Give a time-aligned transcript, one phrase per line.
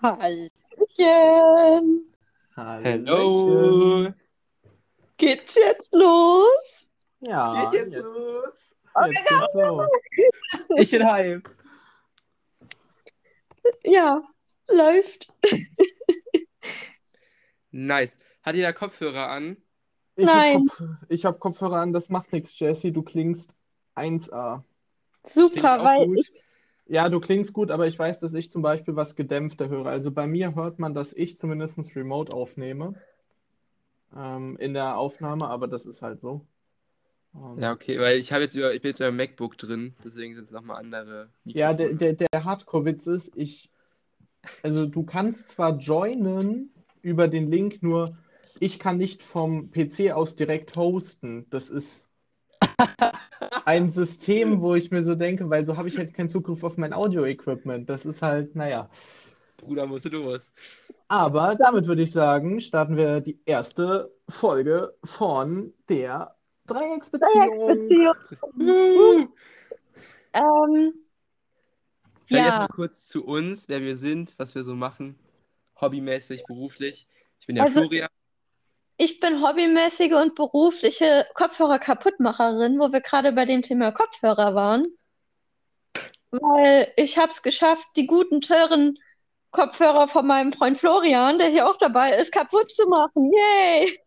[0.00, 0.52] Hallöchen.
[2.56, 4.12] Hallo.
[5.16, 6.88] Geht's jetzt los?
[7.20, 8.74] Ja, Geht jetzt los.
[9.06, 9.88] jetzt geht's los.
[10.76, 11.50] Ich bin hype.
[13.84, 14.22] Ja,
[14.68, 15.32] läuft.
[17.70, 18.18] Nice.
[18.42, 19.56] Hat jeder Kopfhörer an?
[20.14, 20.68] Ich Nein.
[20.70, 22.92] Hab Kopf, ich habe Kopfhörer an, das macht nichts, Jesse.
[22.92, 23.50] Du klingst
[23.96, 24.62] 1A.
[24.62, 24.66] Finde
[25.24, 26.32] ich Super, auch weil ich,
[26.88, 29.86] Ja, du klingst gut, aber ich weiß, dass ich zum Beispiel was gedämpfter höre.
[29.86, 32.94] Also bei mir hört man, dass ich zumindest remote aufnehme
[34.14, 36.46] ähm, in der Aufnahme, aber das ist halt so.
[37.34, 40.34] Ähm, Ja, okay, weil ich habe jetzt über, ich bin jetzt über MacBook drin, deswegen
[40.34, 41.94] sind es nochmal andere Ja, der, Mikrofone.
[41.94, 43.70] der, der Hardcore-Witz ist, ich,
[44.62, 48.16] also du kannst zwar joinen über den Link, nur
[48.60, 51.46] ich kann nicht vom PC aus direkt hosten.
[51.50, 52.04] Das ist
[53.68, 56.78] ein System, wo ich mir so denke, weil so habe ich halt keinen Zugriff auf
[56.78, 57.86] mein Audio-Equipment.
[57.90, 58.88] Das ist halt, naja.
[59.58, 60.54] Bruder, musst du los.
[61.06, 66.34] Aber damit würde ich sagen, starten wir die erste Folge von der
[66.66, 67.58] Dreiecksbeziehung.
[67.58, 69.28] Dreiecksbeziehung.
[70.32, 70.92] Ähm,
[72.24, 72.46] Vielleicht Ja.
[72.46, 75.14] erstmal kurz zu uns, wer wir sind, was wir so machen.
[75.78, 77.06] Hobbymäßig, beruflich.
[77.40, 78.08] Ich bin der Also- Florian.
[78.98, 84.86] Ich bin hobbymäßige und berufliche Kopfhörer-Kaputtmacherin, wo wir gerade bei dem Thema Kopfhörer waren.
[86.30, 88.98] Weil ich habe es geschafft, die guten, teuren
[89.52, 93.32] Kopfhörer von meinem Freund Florian, der hier auch dabei ist, kaputt zu machen.
[93.32, 93.98] Yay!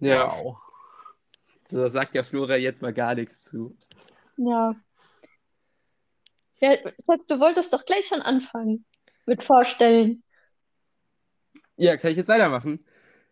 [0.00, 0.34] Ja,
[1.64, 3.76] so sagt ja Florian jetzt mal gar nichts zu.
[4.36, 4.74] Ja.
[6.58, 6.76] Ja,
[7.28, 8.86] du wolltest doch gleich schon anfangen
[9.26, 10.24] mit Vorstellen.
[11.76, 12.84] Ja, kann ich jetzt weitermachen?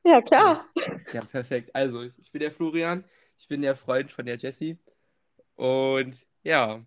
[0.05, 0.67] Ja, klar.
[1.12, 1.70] Ja, perfekt.
[1.75, 3.05] Also, ich bin der Florian,
[3.39, 4.79] ich bin der Freund von der Jessie.
[5.57, 6.81] Und ja,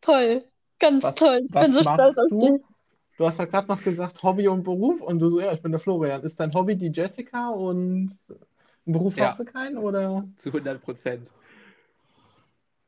[0.00, 0.44] Toll.
[0.78, 1.42] Ganz Was- toll.
[1.44, 2.38] Ich bin so stolz auf du?
[2.38, 2.64] dich.
[3.18, 5.72] Du hast ja gerade noch gesagt, Hobby und Beruf und du so, ja, ich bin
[5.72, 6.22] der Florian.
[6.22, 8.16] Ist dein Hobby die Jessica und
[8.86, 9.28] einen Beruf Ja.
[9.28, 10.26] hast du keinen oder?
[10.36, 11.30] zu 100 Prozent.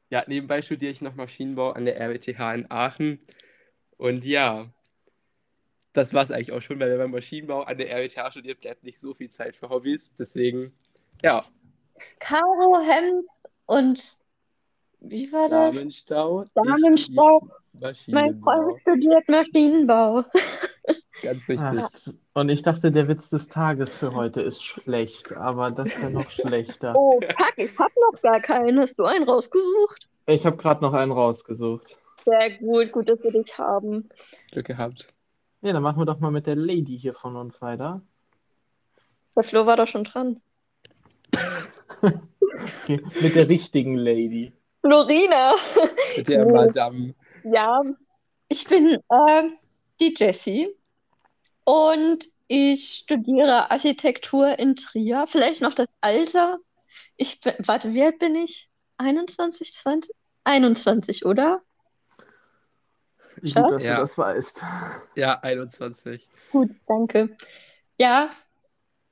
[0.08, 3.18] Ja, nebenbei studiere ich noch Maschinenbau an der RWTH in Aachen.
[3.98, 4.70] Und ja,
[5.92, 8.84] das war es eigentlich auch schon, weil wenn man Maschinenbau an der RWTH studiert, bleibt
[8.84, 10.12] nicht so viel Zeit für Hobbys.
[10.18, 10.72] Deswegen,
[11.22, 11.44] ja,
[12.18, 13.26] Karo, Hemd
[13.66, 14.16] und
[15.00, 15.74] wie war das?
[15.74, 16.44] Samenstau.
[16.54, 17.48] Samenstau.
[18.08, 18.40] Mein.
[18.40, 20.24] Freund studiert Maschinenbau.
[21.22, 21.58] Ganz richtig.
[21.60, 21.90] Ach,
[22.34, 26.10] und ich dachte, der Witz des Tages für heute ist schlecht, aber das ist ja
[26.10, 26.94] noch schlechter.
[26.96, 28.78] Oh, fuck, ich hab noch gar keinen.
[28.78, 30.08] Hast du einen rausgesucht?
[30.26, 31.98] Ich habe gerade noch einen rausgesucht.
[32.24, 34.08] Sehr gut, gut, dass wir dich haben.
[34.52, 35.08] Glück gehabt.
[35.62, 38.02] Ja, dann machen wir doch mal mit der Lady hier von uns weiter.
[39.36, 40.40] Der Flo war doch schon dran.
[42.82, 44.52] Okay, mit der richtigen Lady.
[44.80, 45.54] Florina.
[46.16, 46.46] Mit der.
[46.46, 47.14] Madame.
[47.44, 47.80] Ja,
[48.48, 49.42] ich bin äh,
[50.00, 50.68] die Jessie
[51.64, 55.26] und ich studiere Architektur in Trier.
[55.26, 56.58] Vielleicht noch das Alter.
[57.16, 58.68] Ich bin, warte, wie alt bin ich?
[58.98, 60.14] 21, 20?
[60.44, 61.62] 21, oder?
[63.40, 63.64] Wie Schatz?
[63.64, 63.94] gut, dass Ja.
[63.96, 64.62] du das weißt.
[65.16, 66.28] Ja, 21.
[66.50, 67.36] Gut, danke.
[67.98, 68.28] Ja,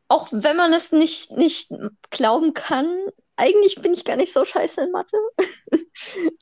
[0.09, 1.73] auch wenn man es nicht, nicht
[2.11, 2.87] glauben kann,
[3.37, 5.17] eigentlich bin ich gar nicht so scheiße in Mathe.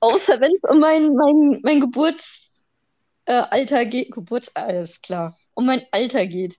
[0.01, 4.13] Außer wenn es um mein, mein, mein Geburtsalter äh, geht.
[4.13, 5.37] Geburtsalter, ist klar.
[5.55, 6.59] Um mein Alter geht.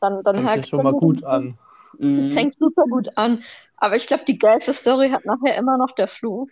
[0.00, 1.58] Dann, dann hakt's schon mal gut an.
[1.98, 2.32] Mhm.
[2.32, 3.44] Fängt super gut an.
[3.76, 6.48] Aber ich glaube, die geilste Story hat nachher immer noch der Flo.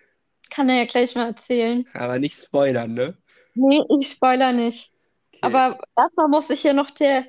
[0.50, 1.86] Kann er ja gleich mal erzählen.
[1.94, 3.16] Aber nicht spoilern, ne?
[3.60, 4.92] Nee, ich spoiler nicht.
[5.34, 5.40] Okay.
[5.42, 7.26] Aber erstmal muss ich hier noch der,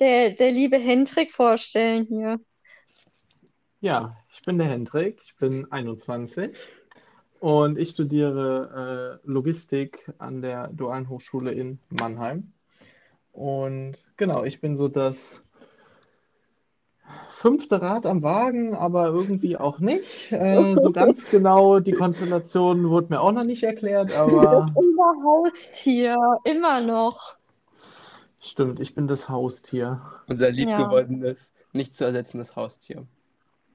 [0.00, 2.40] der, der liebe Hendrik vorstellen hier.
[3.80, 6.58] Ja, ich bin der Hendrik, ich bin 21
[7.40, 12.54] und ich studiere äh, Logistik an der Dualen Hochschule in Mannheim.
[13.32, 15.43] Und genau, ich bin so das
[17.44, 20.32] fünfte Rad am Wagen, aber irgendwie auch nicht.
[20.32, 26.16] Äh, so ganz genau, die Konstellation wurde mir auch noch nicht erklärt, aber Unser Haustier,
[26.44, 27.36] immer noch.
[28.40, 30.00] stimmt, ich bin das Haustier.
[30.26, 33.06] Unser liebgewonnenes, nicht zu ersetzendes Haustier.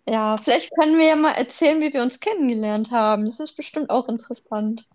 [0.08, 3.26] Ja, vielleicht können wir ja mal erzählen, wie wir uns kennengelernt haben.
[3.26, 4.88] Das ist bestimmt auch interessant.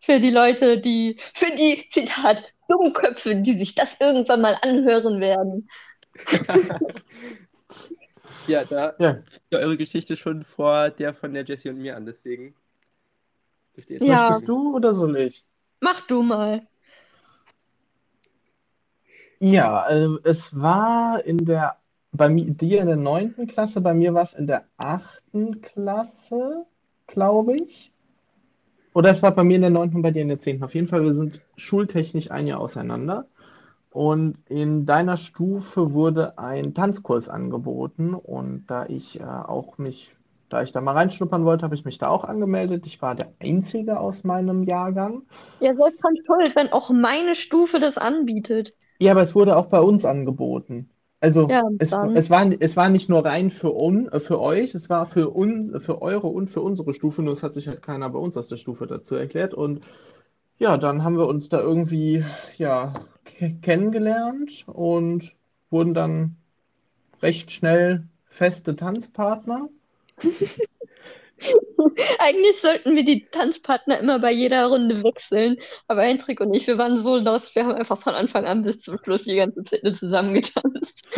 [0.00, 5.70] Für die Leute, die, für die, Zitat, Dummköpfe, die sich das irgendwann mal anhören werden.
[8.46, 11.96] Ja, da Ja, fängt ja eure Geschichte schon vor der von der Jessie und mir
[11.96, 12.54] an, deswegen
[13.76, 14.28] dürft ihr jetzt Ja.
[14.28, 15.44] möchtest du oder soll ich?
[15.80, 16.66] Mach du mal.
[19.40, 21.76] Ja, ähm, es war in der,
[22.12, 26.64] bei mi- dir in der neunten Klasse, bei mir war es in der achten Klasse,
[27.06, 27.92] glaube ich.
[28.94, 29.96] Oder es war bei mir in der 9.
[29.96, 30.62] und bei dir in der 10.
[30.62, 33.26] Auf jeden Fall, wir sind schultechnisch ein Jahr auseinander.
[33.94, 38.14] Und in deiner Stufe wurde ein Tanzkurs angeboten.
[38.14, 40.10] Und da ich äh, auch mich,
[40.48, 42.86] da ich da mal reinschnuppern wollte, habe ich mich da auch angemeldet.
[42.86, 45.22] Ich war der Einzige aus meinem Jahrgang.
[45.60, 48.74] Ja, selbst von toll, wenn auch meine Stufe das anbietet.
[48.98, 50.90] Ja, aber es wurde auch bei uns angeboten.
[51.20, 54.74] Also Ja, es, es war, es war nicht nur rein für, un, äh, für euch,
[54.74, 57.82] es war für uns, für eure und für unsere Stufe, nur es hat sich halt
[57.82, 59.54] keiner bei uns aus der Stufe dazu erklärt.
[59.54, 59.80] Und
[60.58, 62.24] ja, dann haben wir uns da irgendwie
[62.58, 62.94] ja,
[63.62, 65.34] kennengelernt und
[65.70, 66.36] wurden dann
[67.22, 69.68] recht schnell feste Tanzpartner.
[72.18, 75.56] Eigentlich sollten wir die Tanzpartner immer bei jeder Runde wechseln.
[75.88, 78.80] Aber Hendrik und ich, wir waren so lost, wir haben einfach von Anfang an bis
[78.82, 81.08] zum Schluss die ganze Zeit nur zusammen getanzt.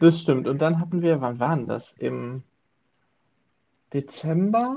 [0.00, 0.48] Das stimmt.
[0.48, 1.92] Und dann hatten wir, wann waren das?
[1.98, 2.42] Im
[3.92, 4.76] Dezember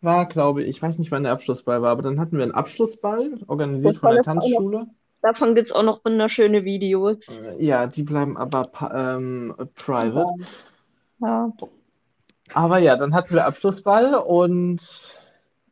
[0.00, 2.52] war, glaube ich, ich weiß nicht, wann der Abschlussball war, aber dann hatten wir einen
[2.52, 4.86] Abschlussball, organisiert von der noch- Tanzschule.
[5.22, 7.26] Davon gibt es auch noch wunderschöne Videos.
[7.28, 10.26] Äh, Ja, die bleiben aber ähm, private.
[11.20, 11.52] Ja.
[12.54, 14.80] Aber ja, dann hatten wir Abschlussball und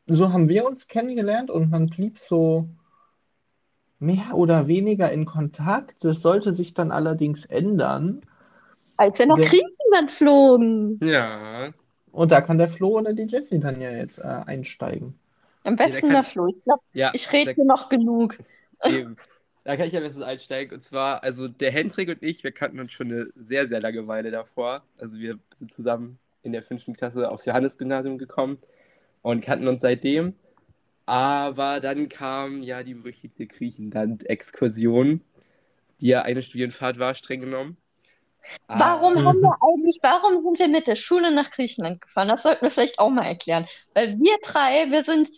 [0.07, 2.67] so haben wir uns kennengelernt und man blieb so
[3.99, 6.03] mehr oder weniger in Kontakt.
[6.03, 8.21] Das sollte sich dann allerdings ändern.
[8.97, 10.99] Als wir nach Griechenland flogen.
[11.01, 11.69] Ja.
[12.15, 15.15] Und da kann der Flo oder die Jessie dann ja jetzt äh, einsteigen.
[15.65, 16.47] Am besten kann- der Flo.
[16.47, 18.37] Ich glaube, Ja, ich rede hier noch genug.
[18.85, 19.17] Eben.
[19.65, 20.73] Da kann ich am besten einsteigen.
[20.75, 24.07] Und zwar, also der Hendrik und ich, wir kannten uns schon eine sehr, sehr lange
[24.07, 24.83] Weile davor.
[24.97, 28.59] Also wir sind zusammen in der fünften Klasse aufs Johannesgymnasium gekommen
[29.21, 30.35] und kannten uns seitdem.
[31.05, 35.21] Aber dann kam ja die berüchtigte Griechenland-Exkursion,
[35.99, 37.75] die ja eine Studienfahrt war, streng genommen.
[38.67, 42.27] Warum Ah, haben wir eigentlich, warum sind wir mit der Schule nach Griechenland gefahren?
[42.27, 43.65] Das sollten wir vielleicht auch mal erklären.
[43.93, 45.29] Weil wir drei, wir sind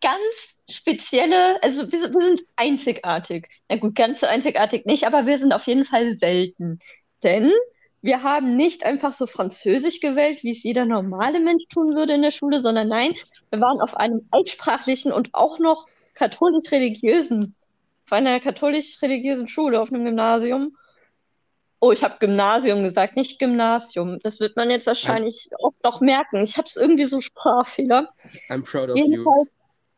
[0.00, 3.48] ganz spezielle, also wir, wir sind einzigartig.
[3.68, 6.78] Na gut, ganz so einzigartig nicht, aber wir sind auf jeden Fall selten.
[7.22, 7.50] Denn
[8.02, 12.22] wir haben nicht einfach so Französisch gewählt, wie es jeder normale Mensch tun würde in
[12.22, 13.14] der Schule, sondern nein,
[13.50, 17.54] wir waren auf einem altsprachlichen und auch noch katholisch-religiösen,
[18.06, 20.76] auf einer katholisch-religiösen Schule, auf einem Gymnasium.
[21.84, 24.18] Oh, ich habe Gymnasium gesagt, nicht Gymnasium.
[24.22, 26.42] Das wird man jetzt wahrscheinlich auch noch merken.
[26.42, 28.08] Ich habe es irgendwie so Sprachfehler.
[28.48, 29.04] I'm proud of you.
[29.04, 29.50] Jedenfalls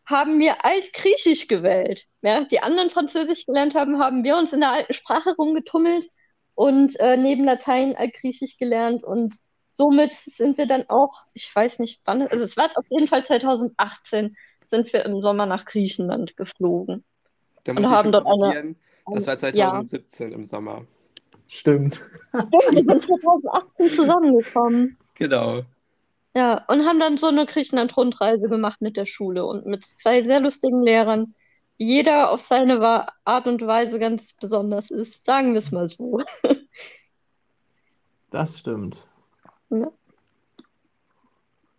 [0.04, 2.08] haben wir Altgriechisch gewählt.
[2.22, 6.10] Während die anderen Französisch gelernt haben, haben wir uns in der alten Sprache rumgetummelt
[6.56, 9.04] und äh, neben Latein Altgriechisch gelernt.
[9.04, 9.34] Und
[9.74, 13.24] somit sind wir dann auch, ich weiß nicht wann, also es war auf jeden Fall
[13.24, 14.36] 2018,
[14.66, 17.04] sind wir im Sommer nach Griechenland geflogen.
[17.62, 18.74] Da Und haben dort eine-.
[19.08, 19.70] Das war Ja.
[19.70, 20.84] 2017 im Sommer.
[21.48, 22.00] Stimmt.
[22.32, 24.98] Ja, wir sind 2018 zusammengekommen.
[25.14, 25.62] Genau.
[26.34, 30.40] Ja, und haben dann so eine Griechenland-Rundreise gemacht mit der Schule und mit zwei sehr
[30.40, 31.34] lustigen Lehrern,
[31.78, 35.24] die jeder auf seine Art und Weise ganz besonders ist.
[35.24, 36.20] Sagen wir es mal so.
[38.30, 39.06] Das stimmt.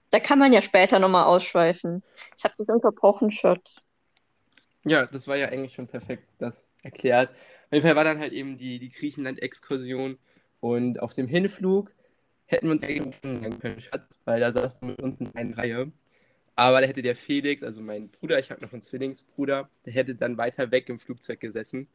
[0.10, 2.02] Da kann man ja später nochmal ausschweifen.
[2.36, 3.62] Ich habe dich unterbrochen, Schott.
[4.88, 7.30] Ja, das war ja eigentlich schon perfekt, das erklärt.
[7.32, 10.18] Auf jeden Fall war dann halt eben die, die Griechenland-Exkursion
[10.62, 11.94] und auf dem Hinflug
[12.46, 15.92] hätten wir uns kennenlernen können, Schatz, weil da saß du mit uns in einer Reihe.
[16.56, 20.16] Aber da hätte der Felix, also mein Bruder, ich habe noch einen Zwillingsbruder, der hätte
[20.16, 21.88] dann weiter weg im Flugzeug gesessen.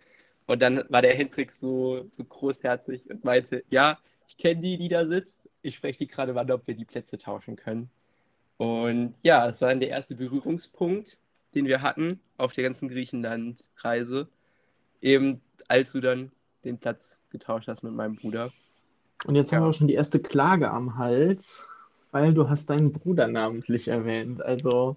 [0.46, 4.88] Und dann war der Hendrik so, so großherzig und meinte, ja, ich kenne die, die
[4.88, 5.48] da sitzt.
[5.62, 7.90] Ich spreche die gerade mal, ob wir die Plätze tauschen können.
[8.58, 11.18] Und ja, das war dann der erste Berührungspunkt,
[11.54, 14.28] den wir hatten auf der ganzen Griechenland-Reise.
[15.00, 16.30] Eben als du dann
[16.64, 18.50] den Platz getauscht hast mit meinem Bruder.
[19.24, 19.68] Und jetzt haben Ja.
[19.68, 21.66] wir schon die erste Klage am Hals,
[22.10, 24.42] weil du hast deinen Bruder namentlich erwähnt.
[24.42, 24.96] Also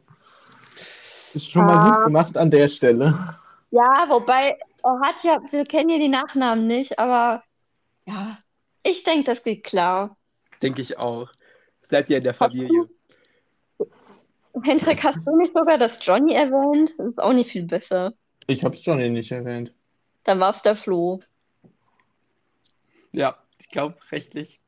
[1.33, 1.95] ist schon mal Ah.
[1.97, 3.37] gut gemacht an der Stelle.
[3.71, 7.43] Ja, wobei, er hat ja, wir kennen ja die Nachnamen nicht, aber
[8.05, 8.37] ja,
[8.83, 10.15] ich denke, das geht klar.
[10.61, 11.29] Denke ich auch.
[11.81, 12.87] Es bleibt ja in der Familie.
[14.63, 16.93] Hendrik, hast du nicht sogar das Johnny erwähnt?
[16.97, 18.13] Das ist auch nicht viel besser.
[18.47, 19.73] Ich habe es Johnny nicht erwähnt.
[20.23, 21.19] Dann war es der Flo.
[23.11, 24.59] Ja, ich glaube, rechtlich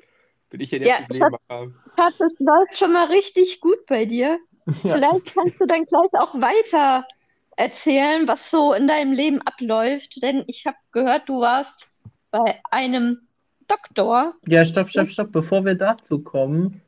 [0.49, 1.73] bin ich ja der Ja, Problemmacher.
[1.97, 4.39] Schatz, es läuft schon mal richtig gut bei dir.
[4.83, 4.95] Ja.
[4.95, 7.07] Vielleicht kannst du dann gleich auch weiter
[7.55, 10.21] erzählen, was so in deinem Leben abläuft.
[10.21, 11.89] Denn ich habe gehört, du warst
[12.31, 13.21] bei einem
[13.69, 14.33] Doktor.
[14.45, 15.31] Ja, stopp, stopp, stopp.
[15.31, 16.81] Bevor wir dazu kommen.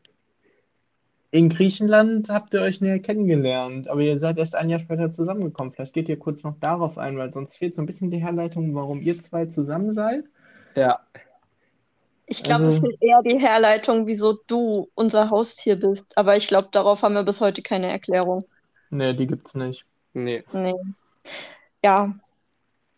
[1.32, 5.72] In Griechenland habt ihr euch näher kennengelernt, aber ihr seid erst ein Jahr später zusammengekommen.
[5.74, 8.74] Vielleicht geht ihr kurz noch darauf ein, weil sonst fehlt so ein bisschen die Herleitung,
[8.74, 10.26] warum ihr zwei zusammen seid.
[10.76, 11.00] Ja,
[12.32, 16.16] Ich glaube, es Also- fehlt eher die Herleitung, wieso du unser Haustier bist.
[16.16, 18.40] Aber ich glaube, darauf haben wir bis heute keine Erklärung.
[18.92, 19.84] Nee, die gibt's nicht.
[20.14, 20.44] Nee.
[20.54, 20.76] Nee.
[21.84, 22.14] Ja.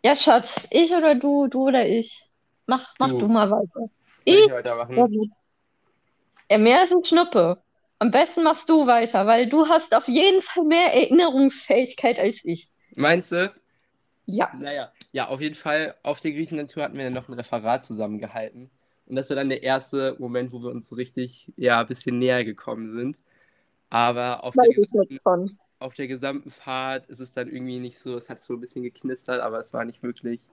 [0.04, 2.30] Ja, Schatz, ich oder du, du oder ich?
[2.66, 3.20] Mach, mach Du.
[3.20, 3.70] du mal weiter.
[3.74, 3.90] Soll
[4.26, 4.36] Ich?
[4.40, 4.96] ich Ja, weitermachen?
[4.96, 5.30] gut.
[6.52, 7.58] Ja, mehr ist ein Schnuppe.
[8.02, 12.72] Am besten machst du weiter, weil du hast auf jeden Fall mehr Erinnerungsfähigkeit als ich.
[12.96, 13.54] Meinst du?
[14.26, 14.52] Ja.
[14.60, 15.94] Naja, ja, auf jeden Fall.
[16.02, 18.72] Auf der Griechenland-Tour hatten wir dann noch ein Referat zusammengehalten.
[19.06, 22.18] Und das war dann der erste Moment, wo wir uns so richtig, ja, ein bisschen
[22.18, 23.20] näher gekommen sind.
[23.92, 28.30] Aber auf der, gesamten, auf der gesamten Fahrt ist es dann irgendwie nicht so, es
[28.30, 30.50] hat so ein bisschen geknistert, aber es war nicht wirklich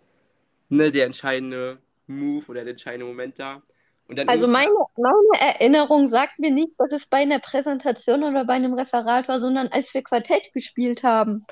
[0.69, 1.79] ne, der entscheidende
[2.09, 3.63] Move oder der entscheidende Moment da.
[4.27, 8.73] Also meine, meine Erinnerung sagt mir nicht, dass es bei einer Präsentation oder bei einem
[8.73, 11.45] Referat war, sondern als wir Quartett gespielt haben.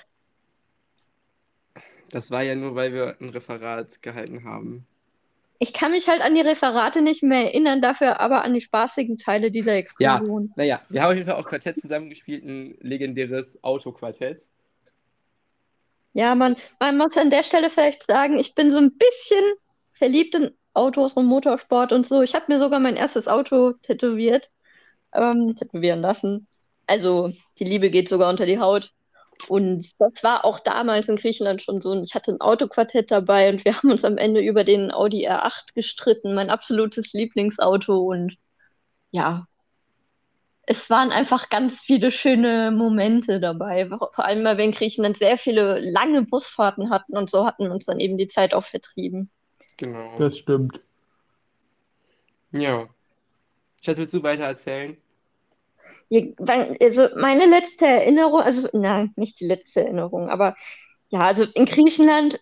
[2.11, 4.87] das war ja nur, weil wir ein Referat gehalten haben.
[5.59, 9.19] Ich kann mich halt an die Referate nicht mehr erinnern, dafür aber an die spaßigen
[9.19, 10.53] Teile dieser Exkursion.
[10.57, 14.49] Naja, wir haben auf jeden Fall auch Quartett zusammengespielt, ein legendäres Autoquartett.
[16.13, 19.45] Ja, man, man muss an der Stelle vielleicht sagen, ich bin so ein bisschen
[19.93, 22.23] verliebt in Autos und Motorsport und so.
[22.23, 24.51] Ich habe mir sogar mein erstes Auto tätowiert,
[25.15, 26.49] ähm, tätowieren lassen.
[26.87, 28.93] Also die Liebe geht sogar unter die Haut.
[29.49, 32.01] Und das war auch damals in Griechenland schon so.
[32.03, 35.75] Ich hatte ein Autoquartett dabei und wir haben uns am Ende über den Audi R8
[35.75, 37.99] gestritten, mein absolutes Lieblingsauto.
[37.99, 38.37] Und
[39.11, 39.47] ja,
[40.67, 43.89] es waren einfach ganz viele schöne Momente dabei.
[43.89, 47.87] Vor allem, weil wir in Griechenland sehr viele lange Busfahrten hatten und so hatten uns
[47.87, 49.31] dann eben die Zeit auch vertrieben.
[49.77, 50.19] Genau.
[50.19, 50.81] Das stimmt.
[52.53, 52.89] Ja.
[53.83, 54.97] Schatz, willst du weiter erzählen?
[56.09, 56.23] Ja,
[56.81, 60.57] Also meine letzte Erinnerung, also nein, nicht die letzte Erinnerung, aber
[61.11, 62.41] ja, also in Griechenland,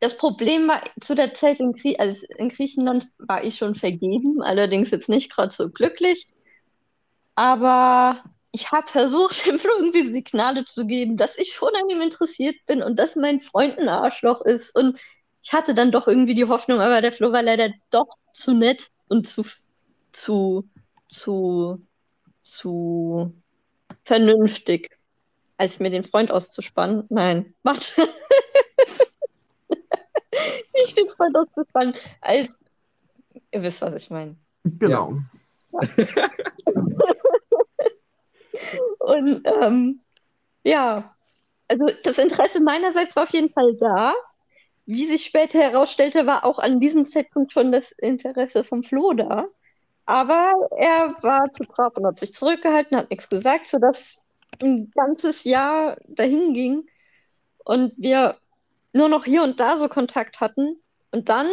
[0.00, 4.42] das Problem war zu der Zeit in, Grie also in Griechenland war ich schon vergeben,
[4.42, 6.26] allerdings jetzt nicht gerade so glücklich.
[7.34, 8.22] Aber
[8.52, 12.56] ich habe versucht, dem Flo irgendwie Signale zu geben, dass ich schon an ihm interessiert
[12.66, 14.74] bin und dass mein Freund ein Arschloch ist.
[14.74, 14.98] Und
[15.42, 18.90] ich hatte dann doch irgendwie die Hoffnung, aber der Flo war leider doch zu nett
[19.08, 19.44] und zu,
[20.12, 20.68] zu,
[21.08, 21.84] zu,
[22.40, 23.34] zu
[24.04, 24.96] vernünftig,
[25.56, 27.04] als mir den Freund auszuspannen.
[27.08, 28.08] Nein, warte.
[30.74, 32.56] Nicht den Freund auszuspannen, als.
[33.50, 34.36] Ihr wisst, was ich meine.
[34.64, 35.18] Genau.
[39.00, 40.00] Und ähm,
[40.64, 41.14] ja,
[41.68, 44.14] also das Interesse meinerseits war auf jeden Fall da.
[44.86, 49.46] Wie sich später herausstellte, war auch an diesem Zeitpunkt schon das Interesse vom Flo da.
[50.06, 54.22] Aber er war zu brav und hat sich zurückgehalten, hat nichts gesagt, sodass
[54.62, 56.86] ein ganzes Jahr dahin ging
[57.64, 58.38] und wir
[58.94, 60.82] nur noch hier und da so Kontakt hatten.
[61.12, 61.48] Und dann,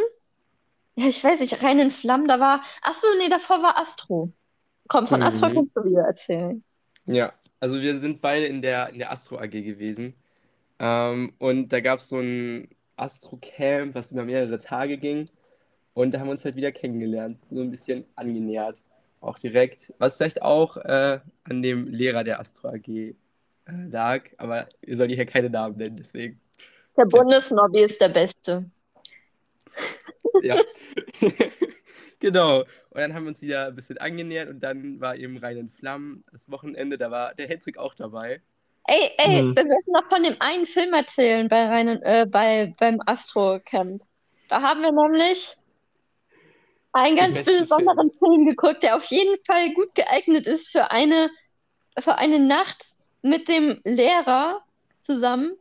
[0.96, 4.34] ja, ich weiß nicht, rein in Flammen, da war, ach so, nee, davor war Astro.
[4.88, 5.24] Komm, von Mhm.
[5.24, 6.64] Astro kannst du wieder erzählen.
[7.06, 10.16] Ja, also wir sind beide in der, in der Astro AG gewesen.
[10.80, 12.70] Ähm, und da gab es so ein
[13.00, 15.30] Astro-Camp, was über mehrere Tage ging.
[15.94, 18.82] Und da haben wir uns halt wieder kennengelernt, so ein bisschen angenähert.
[19.22, 23.16] Auch direkt, was vielleicht auch äh, an dem Lehrer der Astro AG äh,
[23.92, 26.40] lag, aber wir sollen hier keine Namen nennen, deswegen.
[26.96, 28.66] Der Bundesnobby ist der Beste.
[30.42, 30.62] Ja.
[32.20, 32.62] genau.
[32.62, 35.70] Und dann haben wir uns wieder ein bisschen angenähert und dann war eben rein in
[35.70, 38.42] Flammen das Wochenende, da war der Hendrik auch dabei.
[38.92, 39.56] Ey, ey, Mhm.
[39.56, 44.02] wir müssen noch von dem einen Film erzählen bei Reinen, äh, bei, beim Astro-Camp.
[44.50, 45.56] Da haben wir nämlich
[46.94, 51.30] einen ganz besonderen Film geguckt, der auf jeden Fall gut geeignet ist für eine,
[52.00, 52.84] für eine Nacht
[53.22, 54.62] mit dem Lehrer
[55.04, 55.52] zusammen.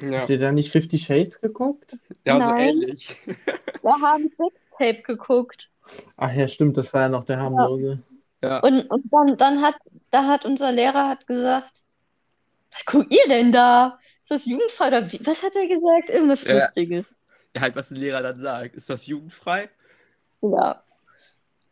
[0.00, 1.98] Ja, Habt ihr da nicht Fifty Shades geguckt?
[2.26, 2.68] ja so Nein.
[2.70, 3.18] ähnlich.
[3.82, 5.68] Wir haben Sextape geguckt.
[6.16, 7.98] Ach ja, stimmt, das war ja noch der harmlose.
[8.42, 8.60] Ja.
[8.60, 9.74] Und, und dann, dann hat,
[10.10, 11.82] da hat unser Lehrer hat gesagt,
[12.72, 13.98] was guckt ihr denn da?
[14.22, 15.20] Ist das jugendfrei oder wie?
[15.26, 16.10] Was hat er gesagt?
[16.10, 16.54] Irgendwas Ja.
[16.54, 17.06] Lustiges.
[17.54, 18.76] Ja, halt, was der Lehrer dann sagt.
[18.76, 19.68] Ist das jugendfrei?
[20.42, 20.82] Ja.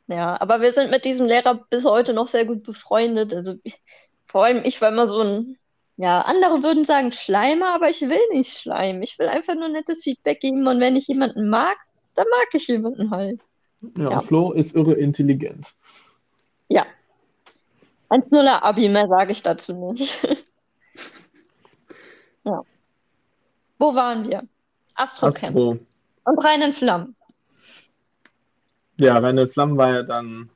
[0.09, 3.33] Ja, aber wir sind mit diesem Lehrer bis heute noch sehr gut befreundet.
[3.35, 3.55] Also
[4.27, 5.59] vor allem ich war immer so ein,
[5.97, 9.03] ja, andere würden sagen Schleimer, aber ich will nicht schleimen.
[9.03, 11.77] Ich will einfach nur nettes Feedback geben und wenn ich jemanden mag,
[12.15, 13.41] dann mag ich jemanden halt.
[13.97, 14.21] Ja, Ja.
[14.23, 15.75] Flo ist irre intelligent.
[16.69, 16.87] Ja.
[18.11, 20.27] 1-0er Abi, mehr sage ich dazu nicht.
[22.45, 22.63] ja.
[23.79, 24.43] Wo waren wir?
[24.95, 25.57] Astrocamp.
[25.57, 25.79] Astro.
[26.25, 27.17] Und rein in Flammen.
[28.97, 30.51] Ja, Reine Flammen war ja dann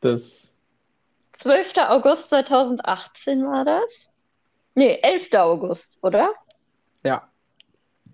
[0.00, 0.50] das
[1.32, 1.74] 12.
[1.88, 4.10] August 2018 war das?
[4.74, 5.34] Nee, 11.
[5.34, 6.32] August, oder?
[7.04, 7.28] Ja.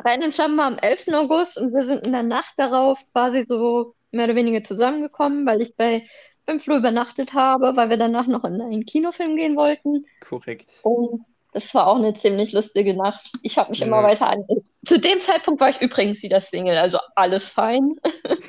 [0.00, 1.14] Rein in Flammen war am 11.
[1.14, 5.62] August und wir sind in der Nacht darauf quasi so mehr oder weniger zusammengekommen, weil
[5.62, 6.04] ich bei
[6.44, 10.04] beim Flo übernachtet habe, weil wir danach noch in einen Kinofilm gehen wollten.
[10.20, 10.68] Korrekt.
[10.82, 13.30] Und das war auch eine ziemlich lustige Nacht.
[13.42, 13.86] Ich habe mich Ja.
[13.86, 14.44] immer weiter an.
[14.86, 17.94] Zu dem Zeitpunkt war ich übrigens wieder Single, also alles fein.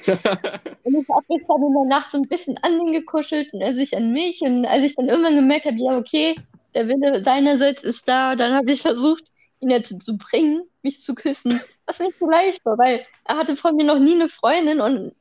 [0.84, 3.62] Und ich habe mich dann in der Nacht so ein bisschen an ihn gekuschelt und
[3.62, 4.42] er sich an mich.
[4.42, 6.36] Und als ich dann irgendwann gemerkt habe, ja, okay,
[6.74, 9.24] der Wille seinerseits ist da, dann habe ich versucht,
[9.60, 13.56] ihn dazu zu bringen, mich zu küssen, was nicht so leicht war, weil er hatte
[13.56, 15.14] von mir noch nie eine Freundin und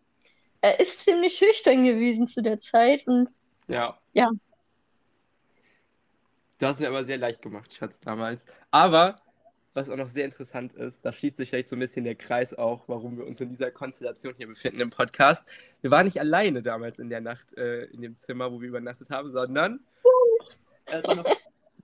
[0.61, 3.07] er ist ziemlich schüchtern gewesen zu der Zeit.
[3.07, 3.29] Und
[3.69, 3.97] ja.
[4.15, 4.31] Ja.
[6.63, 8.47] Du hast mir aber sehr leicht gemacht, Schatz, damals.
[8.71, 9.17] Aber,
[9.75, 12.55] was auch noch sehr interessant ist, da schließt sich vielleicht so ein bisschen der Kreis
[12.55, 15.45] auch, warum wir uns in dieser Konstellation hier befinden im Podcast.
[15.81, 19.11] Wir waren nicht alleine damals in der Nacht äh, in dem Zimmer, wo wir übernachtet
[19.11, 19.81] haben, sondern
[20.87, 21.37] er ist auch noch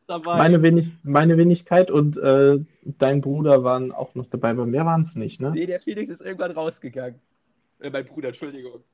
[0.07, 0.39] dabei.
[0.39, 5.03] Meine, Wenig meine Wenigkeit und äh, dein Bruder waren auch noch dabei, aber mehr waren
[5.03, 5.51] es nicht, ne?
[5.57, 7.21] Nee, der Felix ist irgendwann rausgegangen.
[7.81, 8.85] Äh, mein Bruder, Entschuldigung.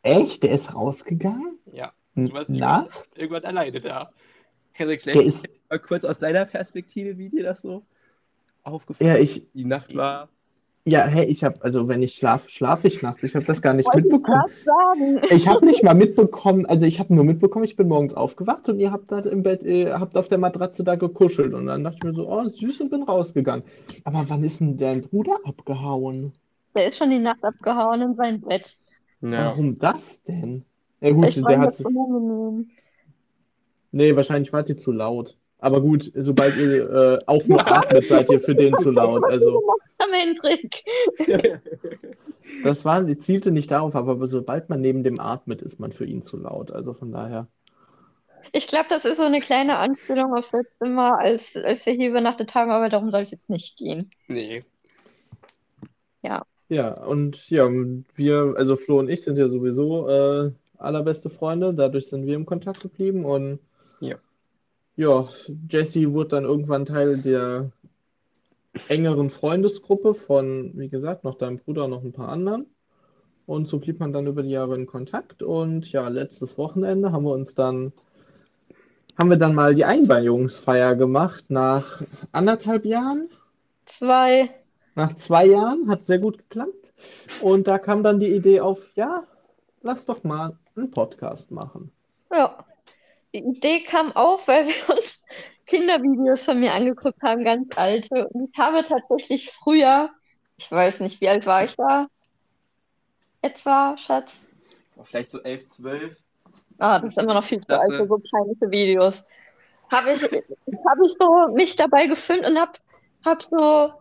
[0.00, 0.44] Echt?
[0.44, 1.58] Der ist rausgegangen?
[1.70, 2.88] Ja, Du warst Na?
[3.14, 4.10] irgendwann alleine da.
[4.76, 5.48] Henrik, Der vielleicht ist.
[5.70, 7.82] mal kurz aus deiner Perspektive, wie dir das so
[8.62, 9.46] aufgefallen Ja, ich.
[9.54, 10.28] die Nacht war.
[10.88, 13.24] Ja, hey, ich habe, also wenn ich schlafe, schlafe ich nachts.
[13.24, 14.44] Ich habe das gar nicht wollte ich mitbekommen.
[14.64, 15.20] sagen.
[15.34, 18.78] Ich habe nicht mal mitbekommen, also ich habe nur mitbekommen, ich bin morgens aufgewacht und
[18.78, 21.96] ihr habt da im Bett, ihr habt auf der Matratze da gekuschelt und dann dachte
[21.98, 23.64] ich mir so, oh, süß und bin rausgegangen.
[24.04, 26.32] Aber wann ist denn dein Bruder abgehauen?
[26.76, 28.76] Der ist schon die Nacht abgehauen in sein Bett.
[29.22, 29.46] Ja.
[29.46, 30.64] Warum das denn?
[31.00, 32.70] Ja gut, der hat, das unangenehm.
[33.92, 35.36] Nee, wahrscheinlich wart ihr zu laut.
[35.58, 39.24] Aber gut, sobald ihr äh, auch nur atmet, seid ihr für den zu laut.
[39.24, 39.62] Also
[40.12, 40.84] Hendrik.
[42.62, 46.22] das war, zielte nicht darauf, aber sobald man neben dem atmet, ist man für ihn
[46.22, 46.70] zu laut.
[46.70, 47.48] Also von daher.
[48.52, 52.10] Ich glaube, das ist so eine kleine Anspielung aufs letzte Mal, als, als wir hier
[52.10, 54.10] übernachtet haben, aber darum soll es jetzt nicht gehen.
[54.28, 54.62] nee.
[56.68, 57.68] Ja, und ja,
[58.16, 62.46] wir, also Flo und ich sind ja sowieso äh, allerbeste Freunde, dadurch sind wir im
[62.46, 63.60] Kontakt geblieben und
[64.00, 64.16] Ja.
[64.96, 65.28] ja,
[65.70, 67.70] Jesse wurde dann irgendwann Teil der
[68.88, 72.66] engeren Freundesgruppe von, wie gesagt, noch deinem Bruder und noch ein paar anderen.
[73.46, 77.24] Und so blieb man dann über die Jahre in Kontakt und ja, letztes Wochenende haben
[77.24, 77.92] wir uns dann,
[79.18, 83.30] haben wir dann mal die Einweihungsfeier gemacht nach anderthalb Jahren.
[83.84, 84.50] Zwei.
[84.96, 86.72] Nach zwei Jahren hat sehr gut geklappt.
[87.40, 89.24] Und da kam dann die Idee auf, ja,
[89.82, 91.92] lass doch mal einen Podcast machen.
[92.32, 92.64] Ja.
[93.36, 95.22] Die Idee kam auf, weil wir uns
[95.66, 98.28] Kindervideos von mir angeguckt haben, ganz alte.
[98.28, 100.08] Und ich habe tatsächlich früher,
[100.56, 102.06] ich weiß nicht, wie alt war ich da?
[103.42, 104.30] Etwa, Schatz?
[105.02, 106.18] Vielleicht so 11, 12.
[106.78, 109.26] Ah, das ist immer noch viel zu alt für so peinliche Videos.
[109.92, 112.72] Habe ich, hab ich so mich dabei gefilmt und habe
[113.26, 113.92] hab so,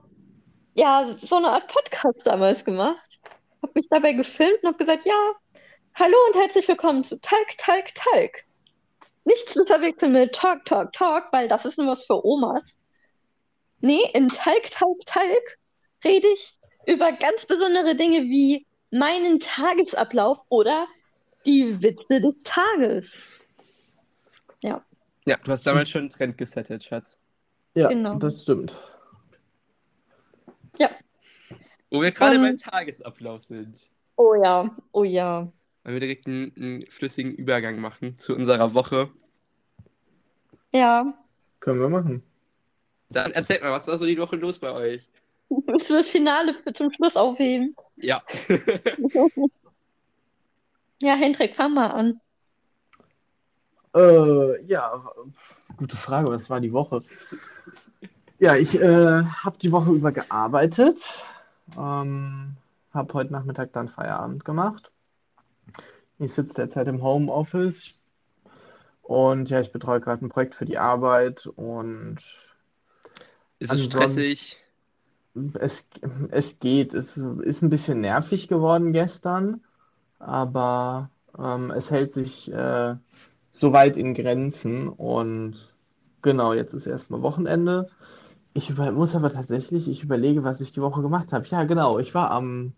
[0.76, 3.19] ja, so eine Art Podcast damals gemacht.
[3.62, 5.34] Habe mich dabei gefilmt und habe gesagt, ja,
[5.95, 8.45] hallo und herzlich willkommen zu Talk, Talk, Talk.
[9.26, 12.78] Nicht zu verwechseln mit Talk, Talk, Talk, weil das ist nur was für Omas.
[13.82, 15.58] Nee, in Talk, Talk, Talk
[16.04, 20.88] rede ich über ganz besondere Dinge wie meinen Tagesablauf oder
[21.46, 23.12] die Witze des Tages.
[25.28, 27.18] Ja, du hast damals schon einen Trend gesettet, Schatz.
[27.74, 28.16] Ja, Genau.
[28.16, 28.76] das stimmt.
[31.92, 32.42] Wo wir gerade Ähm.
[32.42, 33.90] beim Tagesablauf sind.
[34.18, 35.52] Oh ja, oh ja.
[35.86, 39.12] Wollen wir direkt einen, einen flüssigen Übergang machen zu unserer Woche.
[40.74, 41.13] Ja.
[41.60, 42.24] Können wir machen.
[43.10, 45.08] Dann erzählt mal, was war so die Woche los bei euch?
[45.50, 47.76] Willst du das Finale für zum Schluss aufheben?
[47.98, 48.21] Ja.
[51.02, 52.21] Ja, Hendrik, fang mal an.
[53.93, 55.04] Äh, ja,
[55.76, 57.04] gute Frage, was war die Woche?
[58.39, 61.26] Ja, ich äh, habe die Woche über gearbeitet,
[61.78, 62.56] ähm,
[62.93, 64.89] habe heute Nachmittag dann Feierabend gemacht.
[66.19, 67.93] Ich sitze derzeit im Homeoffice
[69.04, 72.17] und ja, ich betreue gerade ein Projekt für die Arbeit und
[73.60, 74.58] Ist es stressig?
[75.60, 75.88] es,
[76.32, 76.93] es geht.
[76.93, 79.62] Es ist ein bisschen nervig geworden gestern,
[80.19, 82.95] aber ähm, es hält sich äh,
[83.54, 85.73] soweit in Grenzen und
[86.21, 87.89] genau, jetzt ist erstmal Wochenende.
[88.54, 91.47] Ich über, muss aber tatsächlich, ich überlege, was ich die Woche gemacht habe.
[91.47, 92.73] Ja, genau, ich war am,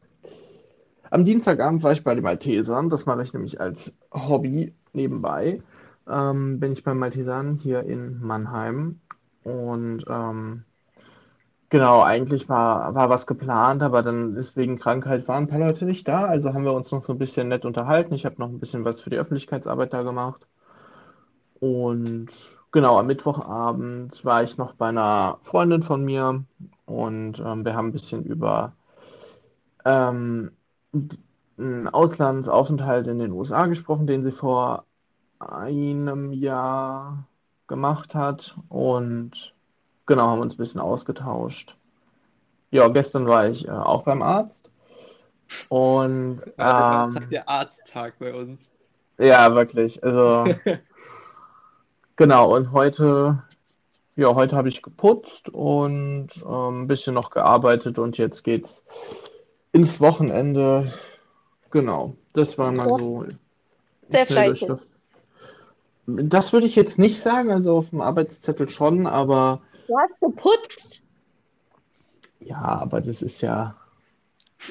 [1.12, 2.90] am Dienstagabend war ich bei den Maltesern.
[2.90, 5.62] Das mache ich nämlich als Hobby nebenbei.
[6.08, 9.02] Ähm, bin ich beim Maltesern hier in Mannheim
[9.44, 10.64] und ähm,
[11.70, 15.86] Genau, eigentlich war, war was geplant, aber dann ist wegen Krankheit waren ein paar Leute
[15.86, 18.14] nicht da, also haben wir uns noch so ein bisschen nett unterhalten.
[18.14, 20.46] Ich habe noch ein bisschen was für die Öffentlichkeitsarbeit da gemacht.
[21.60, 22.30] Und
[22.72, 26.44] genau, am Mittwochabend war ich noch bei einer Freundin von mir
[26.86, 28.74] und ähm, wir haben ein bisschen über
[29.86, 30.52] ähm,
[31.58, 34.86] einen Auslandsaufenthalt in den USA gesprochen, den sie vor
[35.40, 37.28] einem Jahr
[37.68, 39.54] gemacht hat und
[40.06, 41.78] genau, haben uns ein bisschen ausgetauscht.
[42.72, 44.70] Ja, gestern war ich äh, auch beim Arzt
[45.70, 48.72] und Ja, das ähm, sagt der Arzttag bei uns.
[49.20, 50.54] ja, wirklich, also
[52.16, 53.44] genau, und heute,
[54.16, 58.84] ja, heute habe ich geputzt und ähm, ein bisschen noch gearbeitet und jetzt geht's
[59.78, 60.92] ins Wochenende.
[61.70, 63.26] Genau, das war mal so
[64.08, 64.70] Sehr fleißig.
[66.08, 71.04] Das würde ich jetzt nicht sagen, also auf dem Arbeitszettel schon, aber Du hast geputzt.
[72.40, 73.76] ja, aber das ist ja,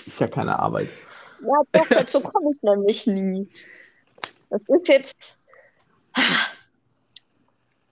[0.07, 0.93] ist ja keine Arbeit.
[1.41, 3.49] Ja, doch, dazu komme ich nämlich nie.
[4.51, 5.45] Das ist jetzt.